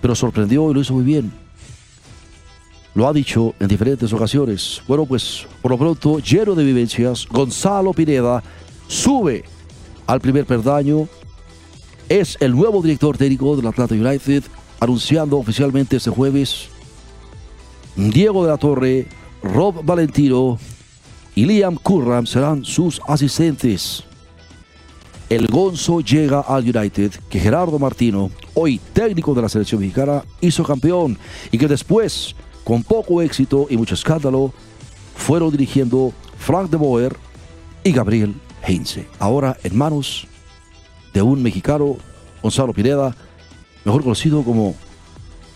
pero 0.00 0.14
sorprendió 0.14 0.70
y 0.70 0.74
lo 0.74 0.80
hizo 0.80 0.94
muy 0.94 1.04
bien. 1.04 1.32
Lo 2.94 3.08
ha 3.08 3.12
dicho 3.12 3.54
en 3.58 3.68
diferentes 3.68 4.12
ocasiones. 4.12 4.82
Bueno, 4.86 5.04
pues 5.04 5.46
por 5.60 5.72
lo 5.72 5.78
pronto, 5.78 6.18
lleno 6.20 6.54
de 6.54 6.64
vivencias, 6.64 7.26
Gonzalo 7.28 7.92
Pineda 7.92 8.42
sube 8.86 9.44
al 10.06 10.20
primer 10.20 10.46
perdaño 10.46 11.08
es 12.08 12.36
el 12.40 12.54
nuevo 12.54 12.82
director 12.82 13.16
técnico 13.16 13.56
del 13.56 13.66
Atlanta 13.66 13.94
United, 13.94 14.44
anunciando 14.80 15.38
oficialmente 15.38 15.96
este 15.96 16.10
jueves. 16.10 16.68
Diego 17.96 18.44
de 18.44 18.50
la 18.50 18.58
Torre, 18.58 19.06
Rob 19.42 19.84
Valentino 19.84 20.58
y 21.34 21.44
Liam 21.44 21.76
Curran 21.76 22.26
serán 22.26 22.64
sus 22.64 23.00
asistentes. 23.06 24.04
El 25.30 25.46
Gonzo 25.46 26.00
llega 26.00 26.40
al 26.40 26.64
United, 26.64 27.12
que 27.30 27.40
Gerardo 27.40 27.78
Martino, 27.78 28.30
hoy 28.54 28.80
técnico 28.92 29.34
de 29.34 29.42
la 29.42 29.48
selección 29.48 29.80
mexicana, 29.80 30.22
hizo 30.40 30.62
campeón 30.64 31.18
y 31.50 31.58
que 31.58 31.66
después, 31.66 32.36
con 32.62 32.82
poco 32.82 33.22
éxito 33.22 33.66
y 33.70 33.76
mucho 33.76 33.94
escándalo, 33.94 34.52
fueron 35.16 35.50
dirigiendo 35.50 36.12
Frank 36.38 36.70
de 36.70 36.76
Boer 36.76 37.16
y 37.82 37.92
Gabriel 37.92 38.34
Heinze. 38.62 39.06
Ahora 39.18 39.56
en 39.62 39.76
manos 39.76 40.26
de 41.14 41.22
un 41.22 41.42
mexicano, 41.42 41.96
Gonzalo 42.42 42.74
Pineda, 42.74 43.14
mejor 43.84 44.02
conocido 44.02 44.42
como 44.42 44.74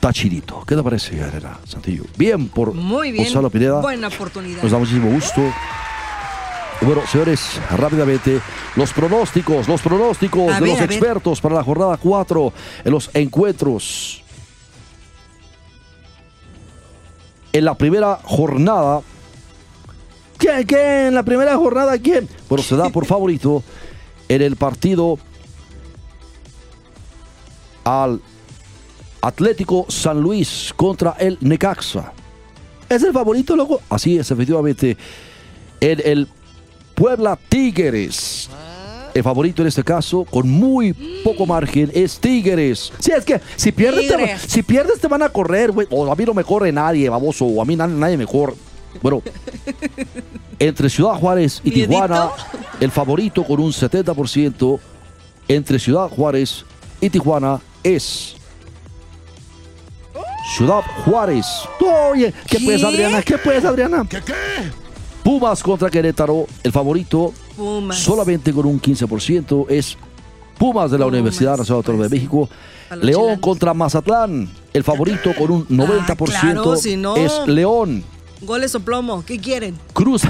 Tachirito. 0.01 0.64
¿Qué 0.64 0.77
te 0.77 0.83
parece, 0.83 1.21
Arena 1.23 1.59
Santillo? 1.64 2.05
Bien 2.16 2.49
por 2.49 2.73
Muy 2.73 3.11
bien. 3.11 3.25
Gonzalo 3.25 3.51
Pineda. 3.51 3.81
Buena 3.81 4.07
oportunidad. 4.09 4.62
Nos 4.62 4.71
da 4.73 4.79
muchísimo 4.79 5.11
gusto. 5.11 5.42
Bueno, 6.81 7.03
señores, 7.11 7.61
rápidamente, 7.77 8.40
los 8.77 8.92
pronósticos, 8.92 9.66
los 9.66 9.83
pronósticos 9.83 10.53
A 10.53 10.55
de 10.55 10.61
ver, 10.61 10.68
los 10.71 10.79
ver. 10.79 10.90
expertos 10.92 11.40
para 11.40 11.57
la 11.57 11.64
jornada 11.64 11.97
4 11.97 12.53
en 12.85 12.92
los 12.92 13.11
encuentros. 13.14 14.23
En 17.53 17.64
la 17.64 17.75
primera 17.77 18.21
jornada, 18.23 19.01
¿Quién, 20.37 20.62
quién? 20.62 20.81
En 21.09 21.14
la 21.14 21.25
primera 21.25 21.57
jornada, 21.57 21.99
¿quién? 21.99 22.29
bueno, 22.49 22.62
se 22.62 22.77
da 22.77 22.90
por 22.90 23.05
favorito 23.07 23.64
en 24.29 24.40
el 24.42 24.55
partido 24.55 25.18
al 27.88 28.20
Atlético 29.22 29.87
San 29.88 30.20
Luis 30.20 30.74
contra 30.77 31.16
el 31.18 31.38
Necaxa. 31.40 32.12
¿Es 32.87 33.03
el 33.03 33.14
favorito, 33.14 33.57
loco? 33.57 33.81
Así 33.88 34.18
es, 34.18 34.31
efectivamente. 34.31 34.96
En 35.81 36.03
el 36.05 36.29
Puebla 36.94 37.38
Tigres. 37.48 38.51
El 39.14 39.22
favorito 39.22 39.62
en 39.62 39.68
este 39.68 39.83
caso, 39.83 40.24
con 40.24 40.48
muy 40.48 40.92
poco 41.24 41.46
margen, 41.46 41.90
es 41.94 42.18
Tigres. 42.18 42.92
Sí, 42.98 43.11
es 43.16 43.24
que 43.24 43.40
si 43.57 43.72
pierdes, 43.72 44.07
te, 44.07 44.38
si 44.38 44.62
pierdes 44.62 45.01
te 45.01 45.09
van 45.09 45.22
a 45.22 45.31
correr, 45.31 45.72
güey. 45.72 45.87
O 45.90 46.12
a 46.12 46.14
mí 46.14 46.24
no 46.24 46.35
me 46.35 46.44
corre 46.44 46.70
nadie, 46.70 47.09
baboso. 47.09 47.46
O 47.46 47.62
a 47.62 47.64
mí 47.64 47.74
nadie, 47.74 47.94
nadie 47.94 48.16
me 48.18 48.27
corre. 48.27 48.55
Bueno, 49.03 49.22
entre 50.59 50.90
Ciudad 50.90 51.14
Juárez 51.14 51.62
y 51.64 51.70
¿Miedito? 51.70 51.90
Tijuana, 51.92 52.31
el 52.81 52.90
favorito 52.90 53.44
con 53.44 53.61
un 53.61 53.72
70%. 53.72 54.79
Entre 55.48 55.79
Ciudad 55.79 56.11
Juárez 56.11 56.66
y 57.01 57.09
Tijuana 57.09 57.61
es 57.83 58.37
Ciudad 60.57 60.81
Juárez. 61.05 61.47
Oye, 62.11 62.33
¿qué, 62.47 62.59
¿Qué? 62.59 62.64
pues, 62.64 62.83
Adriana? 62.85 63.23
¿Qué 63.23 63.38
pues, 63.38 63.64
Adriana? 63.64 64.07
Pumas 65.23 65.62
contra 65.62 65.91
Querétaro, 65.91 66.47
el 66.62 66.73
favorito 66.73 67.33
Pumas. 67.57 67.99
solamente 67.99 68.53
con 68.53 68.67
un 68.67 68.81
15% 68.81 69.67
es 69.69 69.97
Pumas 70.59 70.91
de 70.91 70.99
la 70.99 71.05
Pumas, 71.05 71.12
Universidad 71.19 71.57
Nacional 71.59 71.79
Autónoma 71.79 72.05
de 72.05 72.11
México. 72.11 72.49
León 73.03 73.38
contra 73.38 73.75
Mazatlán, 73.75 74.49
el 74.73 74.83
favorito 74.83 75.35
con 75.37 75.51
un 75.51 75.69
90% 75.69 76.25
claro, 76.25 76.77
si 76.77 76.97
no. 76.97 77.17
es 77.17 77.33
León. 77.47 78.03
Goles 78.41 78.75
o 78.75 78.81
plomo. 78.81 79.23
¿Qué 79.27 79.38
quieren? 79.38 79.79
Cruz 79.93 80.23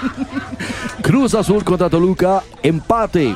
Cruz 1.02 1.34
Azul 1.34 1.62
contra 1.64 1.90
Toluca, 1.90 2.42
empate. 2.62 3.34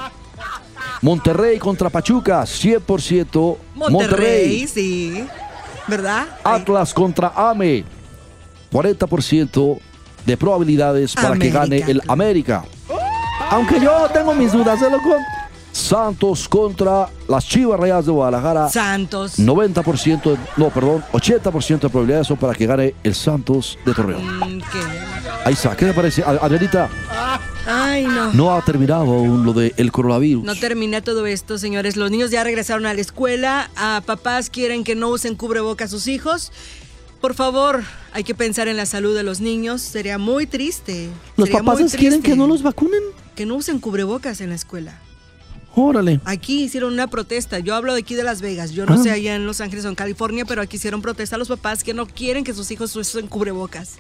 Monterrey 1.03 1.59
contra 1.59 1.91
Pachuca, 1.91 2.43
100% 2.43 3.57
Monterrey, 3.75 4.67
sí. 4.67 5.27
¿Verdad? 5.87 6.27
Atlas 6.43 6.95
contra 6.95 7.33
AME, 7.37 7.85
40% 8.73 9.79
de 10.25 10.37
probabilidades 10.37 11.15
para 11.15 11.37
que 11.37 11.51
gane 11.51 11.79
el 11.87 12.01
América. 12.09 12.65
Aunque 13.51 13.79
yo 13.81 14.09
tengo 14.13 14.35
mis 14.35 14.53
dudas, 14.53 14.81
¿eh, 14.83 14.91
loco? 14.91 15.17
Santos 15.71 16.49
contra 16.49 17.09
las 17.29 17.47
Chivas 17.47 17.79
Rayadas 17.79 18.07
de 18.07 18.13
Guadalajara. 18.13 18.69
Santos. 18.69 19.39
90%, 19.41 20.37
no, 20.57 20.71
perdón, 20.71 21.05
80% 21.13 21.81
de 21.81 21.89
probabilidades 21.91 22.29
son 22.29 22.37
para 22.37 22.55
que 22.55 22.65
gane 22.65 22.95
el 23.03 23.15
Santos 23.15 23.77
de 23.85 23.93
Torreón. 23.93 24.39
Mm, 24.39 24.61
¿qué? 24.61 24.81
Ahí 25.45 25.53
está, 25.55 25.77
¿qué 25.77 25.87
te 25.87 25.93
parece? 25.93 26.23
Ad- 26.23 26.39
Adrianita, 26.41 26.89
Ay, 27.67 28.05
no. 28.07 28.33
no 28.33 28.55
ha 28.55 28.63
terminado 28.65 29.03
aún 29.05 29.45
lo 29.45 29.53
del 29.53 29.91
coronavirus. 29.93 30.45
No 30.45 30.55
termina 30.55 31.01
todo 31.03 31.27
esto, 31.27 31.57
señores. 31.59 31.97
Los 31.97 32.11
niños 32.11 32.31
ya 32.31 32.45
regresaron 32.45 32.85
a 32.87 32.95
la 32.95 33.01
escuela. 33.01 33.71
A 33.77 34.03
papás 34.05 34.51
quieren 34.51 34.85
que 34.85 34.95
no 34.95 35.09
usen 35.09 35.35
cubrebocas 35.35 35.91
sus 35.91 36.07
hijos. 36.07 36.53
Por 37.21 37.35
favor, 37.35 37.83
hay 38.13 38.23
que 38.23 38.35
pensar 38.35 38.69
en 38.69 38.77
la 38.77 38.85
salud 38.85 39.15
de 39.17 39.23
los 39.23 39.41
niños. 39.41 39.81
Sería 39.81 40.19
muy 40.19 40.47
triste. 40.47 41.09
Los 41.37 41.49
Sería 41.49 41.63
papás 41.63 41.95
quieren 41.97 42.21
que 42.23 42.37
no 42.37 42.47
los 42.47 42.63
vacunen. 42.63 43.01
que 43.35 43.47
no 43.47 43.55
usen 43.57 43.79
cubrebocas 43.81 44.41
en 44.43 44.51
la 44.51 44.55
escuela. 44.57 45.01
Órale. 45.75 46.21
Aquí 46.25 46.63
hicieron 46.65 46.93
una 46.93 47.09
protesta. 47.09 47.59
Yo 47.59 47.75
hablo 47.75 47.95
de 47.95 48.01
aquí 48.01 48.15
de 48.15 48.23
Las 48.23 48.41
Vegas. 48.43 48.71
Yo 48.73 48.87
no 48.87 48.95
Ah. 48.95 48.99
sé 49.03 49.11
allá 49.11 49.35
en 49.35 49.45
Los 49.47 49.61
Ángeles 49.61 49.85
o 49.87 49.89
en 49.89 49.95
California, 49.97 50.45
pero 50.45 50.63
aquí 50.63 50.77
hicieron 50.77 51.03
protesta 51.03 51.35
a 51.35 51.39
los 51.39 51.49
papás 51.49 51.83
que 51.83 51.95
no 51.95 52.07
quieren 52.07 52.45
que 52.45 52.55
sus 52.55 52.71
hijos 52.71 52.95
usen 52.95 53.27
cubrebocas. 53.27 53.95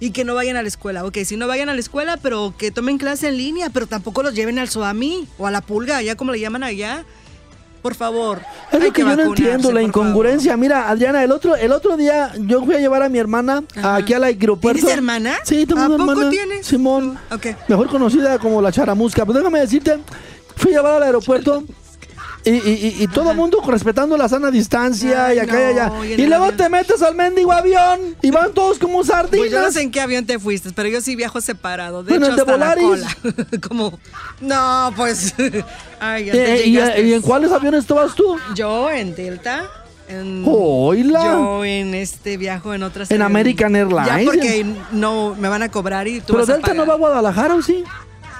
Y 0.00 0.10
que 0.12 0.24
no 0.24 0.34
vayan 0.34 0.56
a 0.56 0.62
la 0.62 0.68
escuela. 0.68 1.04
Ok, 1.04 1.18
si 1.24 1.36
no 1.36 1.46
vayan 1.48 1.68
a 1.68 1.74
la 1.74 1.80
escuela, 1.80 2.16
pero 2.18 2.54
que 2.56 2.70
tomen 2.70 2.98
clase 2.98 3.28
en 3.28 3.36
línea, 3.36 3.70
pero 3.70 3.86
tampoco 3.86 4.22
los 4.22 4.34
lleven 4.34 4.58
al 4.58 4.68
Soami 4.68 5.26
o 5.38 5.46
a 5.46 5.50
la 5.50 5.60
pulga, 5.60 5.96
allá 5.96 6.14
como 6.16 6.32
le 6.32 6.40
llaman 6.40 6.62
allá. 6.62 7.04
Por 7.82 7.94
favor. 7.94 8.40
Es 8.72 8.82
lo 8.82 8.92
que 8.92 9.02
yo 9.02 9.16
no 9.16 9.22
entiendo, 9.22 9.72
la 9.72 9.82
incongruencia. 9.82 10.56
Mira, 10.56 10.88
Adriana, 10.88 11.22
el 11.22 11.30
otro, 11.32 11.54
el 11.56 11.70
otro 11.72 11.96
día 11.96 12.32
yo 12.40 12.64
fui 12.64 12.74
a 12.74 12.78
llevar 12.80 13.02
a 13.02 13.08
mi 13.08 13.18
hermana 13.18 13.62
Ajá. 13.76 13.96
aquí 13.96 14.14
al 14.14 14.24
aeropuerto. 14.24 14.80
¿Tienes 14.80 14.96
hermana? 14.96 15.36
Sí, 15.44 15.64
tengo 15.64 15.80
¿A 15.80 15.86
una 15.86 15.96
poco 15.96 16.10
hermana. 16.10 16.30
tienes? 16.30 16.66
Simón. 16.66 17.18
Ok. 17.30 17.46
Mejor 17.68 17.88
conocida 17.88 18.38
como 18.40 18.60
la 18.60 18.72
charamusca. 18.72 19.24
Pero 19.24 19.38
déjame 19.38 19.60
decirte, 19.60 19.98
fui 20.56 20.72
a 20.72 20.76
llevar 20.78 20.94
al 20.94 21.02
aeropuerto. 21.04 21.62
Y, 22.44 22.50
y- 22.50 22.54
y- 22.98 23.02
y 23.02 23.06
todo 23.08 23.32
el 23.32 23.36
mundo 23.36 23.60
respetando 23.66 24.16
la 24.16 24.28
sana 24.28 24.50
distancia 24.50 25.26
Ay, 25.26 25.36
y 25.36 25.40
acá 25.40 25.52
no, 25.54 25.60
y 25.60 26.12
allá. 26.12 26.22
y 26.22 26.26
luego 26.26 26.44
avión. 26.44 26.56
te 26.56 26.68
metes 26.68 27.02
al 27.02 27.14
mendigo 27.14 27.52
avión 27.52 28.16
y 28.22 28.30
van 28.30 28.54
todos 28.54 28.78
como 28.78 29.02
sardinas. 29.04 29.38
Pues 29.38 29.50
yo 29.50 29.60
no 29.60 29.70
sé 29.72 29.82
en 29.82 29.90
qué 29.90 30.00
avión 30.00 30.24
te 30.24 30.38
fuiste, 30.38 30.70
pero 30.74 30.88
yo 30.88 31.00
sí 31.00 31.16
viajo 31.16 31.40
separado. 31.40 32.02
De 32.04 32.10
Bueno, 32.10 32.26
hecho, 32.26 32.40
hasta 32.40 32.56
la 32.56 32.74
cola. 32.76 33.16
como, 33.68 33.98
no, 34.40 34.92
pues. 34.96 35.34
Ay, 36.00 36.26
ya 36.26 36.32
Eh, 36.32 36.36
te 36.62 36.66
y, 36.66 36.70
llegaste. 36.72 37.02
y 37.02 37.12
en 37.14 37.22
cuáles 37.22 37.50
aviones 37.52 37.80
estabas 37.80 38.14
tú? 38.14 38.38
Yo 38.54 38.88
en 38.90 39.14
Delta. 39.14 39.64
En, 40.08 40.42
Oíla. 40.46 41.22
Yo 41.22 41.64
en 41.66 41.94
este 41.94 42.36
viajo 42.38 42.72
en 42.72 42.82
otras. 42.84 43.10
En 43.10 43.20
American 43.20 43.76
Airlines. 43.76 44.06
Ya 44.06 44.20
porque 44.24 44.64
no 44.92 45.34
me 45.38 45.48
van 45.48 45.62
a 45.62 45.70
cobrar 45.70 46.08
y 46.08 46.20
tú 46.20 46.28
Pero 46.28 46.38
vas 46.38 46.48
a 46.48 46.52
Delta 46.54 46.72
no 46.72 46.86
va 46.86 46.94
a 46.94 46.96
pagar. 46.96 46.98
Guadalajara, 47.00 47.54
¿o 47.56 47.62
sí? 47.62 47.84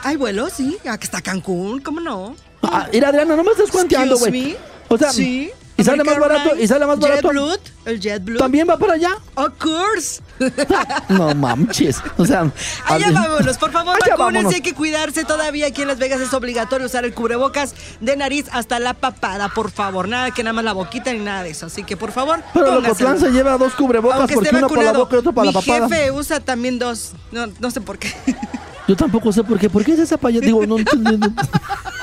Hay 0.05 0.17
vuelos, 0.17 0.53
sí. 0.57 0.79
Está 1.03 1.21
Cancún, 1.21 1.81
¿cómo 1.83 2.01
no? 2.01 2.35
Ah, 2.71 2.87
mira, 2.93 3.09
Adriana, 3.09 3.37
no 3.37 3.45
me 3.45 3.51
estés 3.53 3.71
cuenteando, 3.71 4.17
güey. 4.19 4.57
O 4.89 4.97
sea, 4.99 5.13
sí. 5.13 5.51
¿y 5.77 5.85
sale 5.85 6.03
más 6.03 6.19
barato? 6.19 6.57
¿Y 6.57 6.67
sale 6.67 6.87
más 6.87 6.99
barato? 6.99 7.29
JetBlue, 7.29 7.57
el 7.85 8.01
JetBlue. 8.01 8.39
¿También 8.39 8.67
va 8.69 8.77
para 8.79 8.95
allá? 8.95 9.11
Of 9.35 9.53
course. 9.59 10.23
No 11.09 11.35
manches. 11.35 11.99
O 12.17 12.25
sea, 12.27 12.51
Allá 12.85 13.11
vámonos, 13.11 13.59
por 13.59 13.73
favor, 13.73 13.99
vacúnense, 14.09 14.57
hay 14.57 14.61
que 14.61 14.75
cuidarse 14.75 15.25
todavía. 15.25 15.67
Aquí 15.67 15.83
en 15.83 15.89
Las 15.89 15.99
Vegas 15.99 16.21
es 16.21 16.33
obligatorio 16.33 16.87
usar 16.87 17.05
el 17.05 17.13
cubrebocas 17.15 17.75
de 18.01 18.17
nariz 18.17 18.47
hasta 18.53 18.79
la 18.79 18.95
papada, 18.95 19.49
por 19.49 19.71
favor. 19.71 20.09
Nada 20.09 20.31
que 20.31 20.43
nada 20.43 20.53
más 20.55 20.65
la 20.65 20.73
boquita 20.75 21.13
ni 21.13 21.21
nada 21.21 21.43
de 21.43 21.51
eso. 21.51 21.67
Así 21.67 21.83
que, 21.85 21.97
por 21.97 22.13
favor, 22.13 22.43
Pero. 22.55 22.81
Locotlán 22.81 23.19
se 23.19 23.31
lleva 23.31 23.57
dos 23.59 23.75
cubrebocas 23.75 24.21
Aunque 24.21 24.35
porque 24.35 24.49
esté 24.49 24.59
uno 24.59 24.69
para 24.69 24.83
la 24.93 24.99
boca 24.99 25.17
y 25.17 25.19
otro 25.19 25.33
para 25.33 25.49
Mi 25.49 25.53
la 25.55 25.61
papada. 25.61 25.89
jefe 25.89 26.11
usa 26.13 26.41
también 26.41 26.79
dos. 26.79 27.13
No, 27.33 27.47
no 27.59 27.71
sé 27.71 27.81
por 27.81 27.99
qué. 27.99 28.13
Yo 28.87 28.97
tampoco 28.97 29.33
sé 29.33 29.43
por 29.45 29.59
qué. 29.59 29.69
¿Por 29.69 29.85
qué 29.85 29.93
es 29.93 29.99
esa 29.99 30.17
payasada? 30.17 30.47
Digo, 30.47 30.65
no 30.67 30.79
entiendo. 30.79 31.29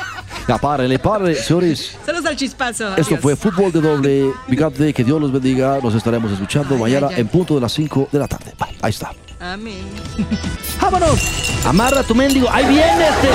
Ya, 0.47 0.57
párenle, 0.59 0.99
párenle, 0.99 1.35
señores. 1.35 1.97
Saludos 2.05 2.25
al 2.27 2.35
chispazo. 2.35 2.95
Esto 2.95 3.17
fue 3.17 3.35
Fútbol 3.35 3.71
de 3.71 3.81
Doble. 3.81 4.31
Picante, 4.47 4.93
que 4.93 5.03
Dios 5.03 5.19
los 5.19 5.31
bendiga. 5.31 5.79
Nos 5.81 5.95
estaremos 5.95 6.31
escuchando 6.31 6.75
Ay, 6.75 6.81
mañana 6.81 7.07
ay, 7.07 7.15
ay. 7.15 7.21
en 7.21 7.27
punto 7.29 7.55
de 7.55 7.61
las 7.61 7.71
5 7.73 8.09
de 8.11 8.19
la 8.19 8.27
tarde. 8.27 8.53
Bye. 8.59 8.77
Ahí 8.81 8.91
está. 8.91 9.11
Amén. 9.39 9.83
¡Vámonos! 10.81 11.19
Amarra 11.65 12.03
tu 12.03 12.13
mendigo. 12.13 12.47
¡Ahí 12.51 12.65
viene 12.67 13.07
este! 13.09 13.29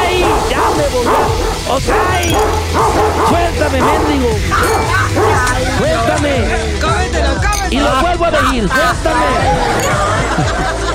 ¡Ay! 0.00 0.24
¡Ya 0.50 0.62
me 0.76 0.88
volvió! 0.94 1.12
¡Ok! 1.68 1.90
¡Suéltame, 3.28 3.80
mendigo! 3.82 4.30
¡Suéltame! 5.78 6.34
Cómetelo, 6.80 7.34
cómetelo. 7.34 7.70
Y 7.70 7.78
lo 7.78 8.00
vuelvo 8.00 8.24
a 8.24 8.30
venir. 8.30 8.68
¡Suéltame! 8.68 9.26